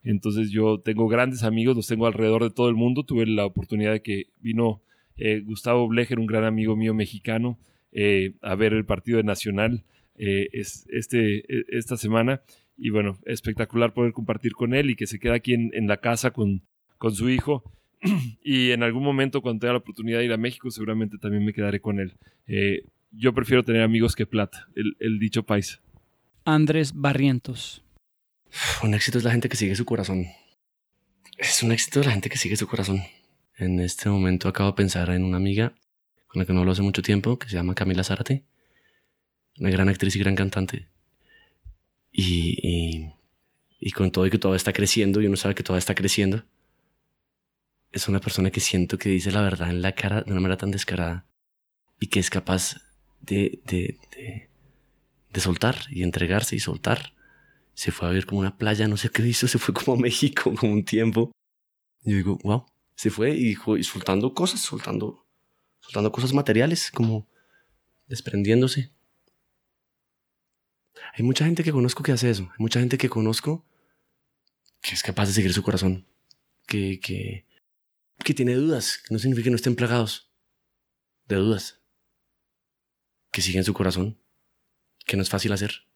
Entonces 0.04 0.52
yo 0.52 0.80
tengo 0.80 1.08
grandes 1.08 1.44
amigos, 1.44 1.76
los 1.76 1.88
tengo 1.88 2.08
alrededor 2.08 2.44
de 2.44 2.50
todo 2.50 2.70
el 2.70 2.76
mundo. 2.76 3.04
Tuve 3.04 3.26
la 3.26 3.46
oportunidad 3.46 3.92
de 3.92 4.02
que 4.02 4.28
vino 4.40 4.82
eh, 5.18 5.42
Gustavo 5.42 5.88
Blecher, 5.88 6.20
un 6.20 6.28
gran 6.28 6.44
amigo 6.46 6.76
mío 6.76 6.94
mexicano, 6.94 7.60
eh, 7.92 8.34
a 8.42 8.56
ver 8.56 8.74
el 8.74 8.86
partido 8.86 9.18
de 9.18 9.24
Nacional 9.24 9.84
eh, 10.16 10.50
es, 10.54 10.86
este, 10.92 11.40
eh, 11.40 11.66
esta 11.70 11.98
semana. 11.98 12.42
Y 12.78 12.90
bueno, 12.92 13.18
espectacular 13.26 13.94
poder 13.94 14.14
compartir 14.14 14.54
con 14.54 14.74
él 14.74 14.92
y 14.92 14.96
que 14.96 15.08
se 15.08 15.20
queda 15.20 15.34
aquí 15.36 15.54
en, 15.54 15.72
en 15.74 15.88
la 15.88 15.98
casa 15.98 16.32
con, 16.32 16.62
con 16.98 17.14
su 17.14 17.30
hijo. 17.30 17.64
y 18.44 18.72
en 18.72 18.84
algún 18.84 19.04
momento, 19.04 19.42
cuando 19.42 19.62
tenga 19.62 19.74
la 19.74 19.80
oportunidad 19.80 20.20
de 20.20 20.26
ir 20.26 20.32
a 20.32 20.38
México, 20.38 20.70
seguramente 20.72 21.18
también 21.18 21.44
me 21.44 21.54
quedaré 21.54 21.82
con 21.82 22.00
él. 22.00 22.14
Yo 23.12 23.34
prefiero 23.34 23.64
tener 23.64 23.82
amigos 23.82 24.16
que 24.16 24.26
plata, 24.26 24.68
el, 24.76 24.96
el 25.00 25.20
dicho 25.20 25.44
paisa. 25.44 25.82
Andrés 26.46 26.94
Barrientos. 26.94 27.84
Un 28.84 28.94
éxito 28.94 29.18
es 29.18 29.24
la 29.24 29.32
gente 29.32 29.50
que 29.50 29.58
sigue 29.58 29.76
su 29.76 29.86
corazón. 29.86 30.26
Es 31.38 31.62
un 31.64 31.72
éxito 31.72 32.02
la 32.04 32.12
gente 32.12 32.30
que 32.30 32.38
sigue 32.38 32.56
su 32.56 32.68
corazón. 32.68 33.02
En 33.58 33.80
este 33.80 34.10
momento 34.10 34.48
acabo 34.48 34.72
de 34.72 34.76
pensar 34.76 35.10
en 35.10 35.24
una 35.24 35.38
amiga 35.38 35.74
con 36.28 36.40
la 36.40 36.46
que 36.46 36.54
no 36.54 36.60
hablo 36.60 36.72
hace 36.72 36.82
mucho 36.82 37.02
tiempo, 37.02 37.40
que 37.40 37.48
se 37.48 37.56
llama 37.56 37.76
Camila 37.76 38.04
Zárate. 38.04 38.46
Una 39.60 39.70
gran 39.70 39.90
actriz 39.90 40.16
y 40.16 40.20
gran 40.20 40.36
cantante. 40.36 40.88
Y, 42.12 42.58
y, 42.62 43.14
y 43.80 43.92
con 43.92 44.12
todo 44.12 44.26
y 44.26 44.30
que 44.30 44.38
todavía 44.38 44.58
está 44.58 44.74
creciendo, 44.74 45.22
y 45.22 45.28
uno 45.28 45.38
sabe 45.38 45.56
que 45.56 45.64
todavía 45.64 45.80
está 45.80 45.96
creciendo, 45.96 46.46
es 47.92 48.08
una 48.08 48.20
persona 48.20 48.52
que 48.52 48.60
siento 48.60 48.98
que 48.98 49.10
dice 49.10 49.32
la 49.32 49.42
verdad 49.42 49.70
en 49.70 49.82
la 49.82 49.94
cara 49.94 50.22
de 50.22 50.32
una 50.32 50.42
manera 50.42 50.58
tan 50.58 50.72
descarada 50.72 51.26
y 52.00 52.08
que 52.08 52.20
es 52.20 52.30
capaz 52.30 52.76
de, 53.22 53.60
de, 53.66 53.98
de, 55.32 55.40
soltar 55.40 55.76
y 55.92 56.02
entregarse 56.02 56.56
y 56.56 56.60
soltar 56.60 57.14
se 57.76 57.92
fue 57.92 58.08
a 58.08 58.12
ver 58.12 58.26
como 58.26 58.40
una 58.42 58.58
playa, 58.58 58.88
no 58.88 58.98
sé 58.98 59.10
qué 59.10 59.22
hizo, 59.28 59.48
se 59.48 59.60
fue 59.60 59.72
como 59.74 59.96
a 59.96 60.00
México 60.00 60.52
como 60.60 60.74
un 60.74 60.84
tiempo. 60.84 61.32
Y 62.04 62.16
digo, 62.16 62.40
wow, 62.44 62.66
se 62.96 63.12
fue 63.12 63.36
y, 63.36 63.54
jo- 63.54 63.78
y 63.78 63.84
soltando 63.84 64.34
cosas, 64.34 64.62
soltando, 64.62 65.26
soltando 65.80 66.12
cosas 66.12 66.34
materiales, 66.34 66.90
como 66.92 67.28
desprendiéndose. 68.08 68.92
Hay 71.14 71.24
mucha 71.24 71.46
gente 71.46 71.64
que 71.64 71.72
conozco 71.72 72.02
que 72.04 72.12
hace 72.12 72.30
eso, 72.30 72.44
hay 72.52 72.58
mucha 72.60 72.80
gente 72.80 72.98
que 72.98 73.10
conozco 73.10 73.64
que 74.82 74.94
es 74.96 75.04
capaz 75.04 75.28
de 75.28 75.34
seguir 75.34 75.54
su 75.54 75.64
corazón, 75.64 76.08
que, 76.66 77.00
que, 77.00 77.46
que 78.24 78.34
tiene 78.34 78.56
dudas, 78.56 79.00
que 79.00 79.14
no 79.14 79.20
significa 79.20 79.46
que 79.46 79.50
no 79.52 79.56
estén 79.56 79.76
plagados 79.76 80.32
de 81.28 81.36
dudas, 81.36 81.77
que 83.38 83.44
siguen 83.44 83.64
su 83.64 83.76
corazón, 83.76 84.18
que 85.06 85.16
no 85.16 85.22
es 85.22 85.30
fácil 85.30 85.52
hacer 85.52 85.88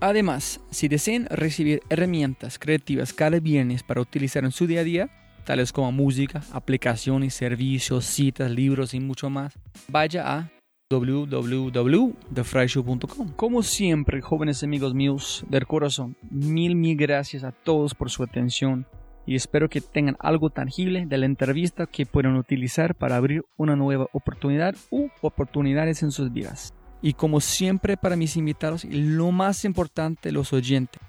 Además, 0.00 0.60
si 0.70 0.88
desean 0.88 1.26
recibir 1.26 1.82
herramientas 1.88 2.58
creativas 2.58 3.12
cada 3.12 3.38
viernes 3.38 3.82
para 3.82 4.00
utilizar 4.00 4.44
en 4.44 4.52
su 4.52 4.66
día 4.66 4.80
a 4.80 4.84
día, 4.84 5.10
tales 5.44 5.72
como 5.72 5.92
música, 5.92 6.42
aplicaciones, 6.52 7.34
servicios, 7.34 8.06
citas, 8.06 8.50
libros 8.50 8.94
y 8.94 9.00
mucho 9.00 9.28
más, 9.30 9.58
vaya 9.88 10.38
a 10.38 10.50
www.thefryshow.com. 10.90 13.28
Como 13.36 13.62
siempre, 13.62 14.20
jóvenes 14.20 14.64
amigos 14.64 14.94
míos 14.94 15.44
del 15.48 15.66
corazón, 15.66 16.16
mil, 16.30 16.74
mil 16.74 16.96
gracias 16.96 17.44
a 17.44 17.52
todos 17.52 17.94
por 17.94 18.10
su 18.10 18.24
atención 18.24 18.86
y 19.26 19.36
espero 19.36 19.68
que 19.68 19.80
tengan 19.80 20.16
algo 20.18 20.50
tangible 20.50 21.06
de 21.06 21.18
la 21.18 21.26
entrevista 21.26 21.86
que 21.86 22.06
puedan 22.06 22.34
utilizar 22.36 22.96
para 22.96 23.14
abrir 23.16 23.44
una 23.56 23.76
nueva 23.76 24.08
oportunidad 24.12 24.74
u 24.90 25.06
oportunidades 25.20 26.02
en 26.02 26.10
sus 26.10 26.32
vidas. 26.32 26.74
Y 27.02 27.14
como 27.14 27.40
siempre 27.40 27.96
para 27.96 28.16
mis 28.16 28.36
invitados, 28.36 28.84
lo 28.84 29.32
más 29.32 29.64
importante, 29.64 30.32
los 30.32 30.52
oyentes, 30.52 31.00